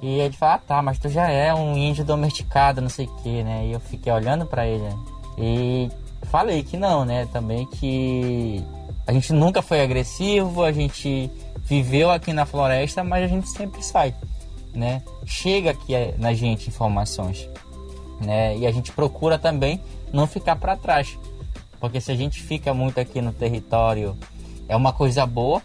e 0.00 0.20
ele 0.20 0.34
fala, 0.34 0.54
ah, 0.54 0.58
tá, 0.58 0.82
mas 0.82 0.98
tu 0.98 1.08
já 1.08 1.28
é 1.28 1.52
um 1.52 1.76
índio 1.76 2.04
domesticado, 2.04 2.80
não 2.80 2.88
sei 2.88 3.06
o 3.06 3.16
que, 3.16 3.42
né? 3.42 3.66
E 3.66 3.72
eu 3.72 3.80
fiquei 3.80 4.12
olhando 4.12 4.46
para 4.46 4.66
ele 4.66 4.82
né? 4.82 4.96
e 5.36 5.90
falei 6.26 6.62
que 6.62 6.76
não, 6.76 7.04
né? 7.04 7.26
Também 7.32 7.66
que 7.66 8.64
a 9.06 9.12
gente 9.12 9.32
nunca 9.32 9.60
foi 9.60 9.80
agressivo, 9.80 10.62
a 10.62 10.70
gente 10.70 11.30
viveu 11.64 12.10
aqui 12.10 12.32
na 12.32 12.46
floresta, 12.46 13.02
mas 13.02 13.24
a 13.24 13.26
gente 13.26 13.48
sempre 13.48 13.82
sai, 13.82 14.14
né? 14.72 15.02
Chega 15.26 15.70
aqui 15.70 15.94
eh, 15.94 16.14
na 16.16 16.32
gente 16.32 16.68
informações, 16.68 17.48
né? 18.20 18.56
E 18.56 18.66
a 18.66 18.70
gente 18.70 18.92
procura 18.92 19.38
também 19.38 19.80
não 20.12 20.26
ficar 20.26 20.56
para 20.56 20.76
trás, 20.76 21.18
porque 21.80 22.00
se 22.00 22.12
a 22.12 22.16
gente 22.16 22.40
fica 22.40 22.72
muito 22.72 23.00
aqui 23.00 23.20
no 23.20 23.32
território, 23.32 24.16
é 24.68 24.76
uma 24.76 24.92
coisa 24.92 25.26
boa, 25.26 25.60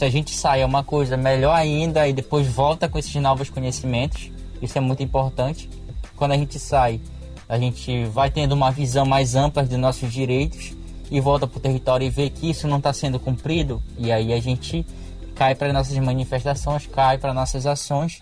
se 0.00 0.04
a 0.06 0.10
gente 0.10 0.34
sai 0.34 0.62
é 0.62 0.64
uma 0.64 0.82
coisa 0.82 1.14
melhor 1.14 1.54
ainda 1.54 2.08
e 2.08 2.12
depois 2.14 2.46
volta 2.46 2.88
com 2.88 2.98
esses 2.98 3.14
novos 3.16 3.50
conhecimentos. 3.50 4.30
Isso 4.62 4.78
é 4.78 4.80
muito 4.80 5.02
importante. 5.02 5.68
Quando 6.16 6.32
a 6.32 6.38
gente 6.38 6.58
sai, 6.58 7.02
a 7.46 7.58
gente 7.58 8.06
vai 8.06 8.30
tendo 8.30 8.52
uma 8.52 8.70
visão 8.70 9.04
mais 9.04 9.34
ampla 9.34 9.62
dos 9.62 9.76
nossos 9.76 10.10
direitos 10.10 10.72
e 11.10 11.20
volta 11.20 11.46
para 11.46 11.58
o 11.58 11.60
território 11.60 12.06
e 12.06 12.08
vê 12.08 12.30
que 12.30 12.48
isso 12.48 12.66
não 12.66 12.78
está 12.78 12.94
sendo 12.94 13.20
cumprido. 13.20 13.82
E 13.98 14.10
aí 14.10 14.32
a 14.32 14.40
gente 14.40 14.86
cai 15.34 15.54
para 15.54 15.70
nossas 15.70 15.98
manifestações, 15.98 16.86
cai 16.86 17.18
para 17.18 17.34
nossas 17.34 17.66
ações. 17.66 18.18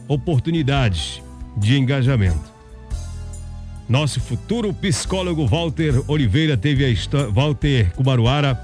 oportunidades 0.06 1.22
de 1.56 1.76
engajamento. 1.76 2.58
Nosso 3.88 4.20
futuro 4.20 4.72
psicólogo 4.74 5.46
Walter 5.46 6.02
Oliveira 6.06 6.56
teve 6.56 6.84
a 6.84 6.90
história, 6.90 7.30
Walter 7.30 7.90
Kumaruara 7.94 8.54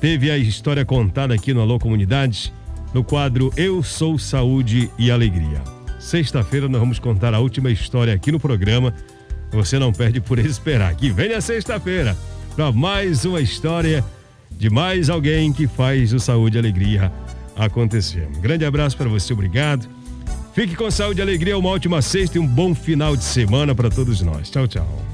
teve 0.00 0.30
a 0.30 0.38
história 0.38 0.84
contada 0.84 1.34
aqui 1.34 1.52
no 1.52 1.60
Alô 1.60 1.78
Comunidade, 1.78 2.52
no 2.94 3.02
quadro 3.04 3.52
Eu 3.56 3.82
Sou 3.82 4.18
Saúde 4.18 4.90
e 4.96 5.10
Alegria. 5.10 5.62
Sexta-feira 5.98 6.68
nós 6.68 6.80
vamos 6.80 6.98
contar 6.98 7.34
a 7.34 7.40
última 7.40 7.70
história 7.70 8.14
aqui 8.14 8.30
no 8.30 8.38
programa. 8.38 8.94
Você 9.50 9.78
não 9.78 9.92
perde 9.92 10.20
por 10.20 10.38
esperar. 10.38 10.94
Que 10.94 11.10
venha 11.10 11.40
sexta-feira 11.40 12.16
para 12.54 12.70
mais 12.70 13.24
uma 13.24 13.40
história 13.40 14.04
de 14.50 14.70
mais 14.70 15.10
alguém 15.10 15.52
que 15.52 15.66
faz 15.66 16.12
o 16.12 16.20
Saúde 16.20 16.56
e 16.56 16.60
Alegria 16.60 17.12
acontecer. 17.56 18.28
Um 18.36 18.40
grande 18.40 18.64
abraço 18.64 18.96
para 18.96 19.08
você, 19.08 19.32
obrigado. 19.32 19.88
Fique 20.54 20.76
com 20.76 20.88
saúde 20.88 21.20
e 21.20 21.22
alegria, 21.22 21.58
uma 21.58 21.70
ótima 21.70 22.00
sexta 22.00 22.38
e 22.38 22.40
um 22.40 22.46
bom 22.46 22.76
final 22.76 23.16
de 23.16 23.24
semana 23.24 23.74
para 23.74 23.90
todos 23.90 24.20
nós. 24.20 24.48
Tchau, 24.50 24.68
tchau. 24.68 25.13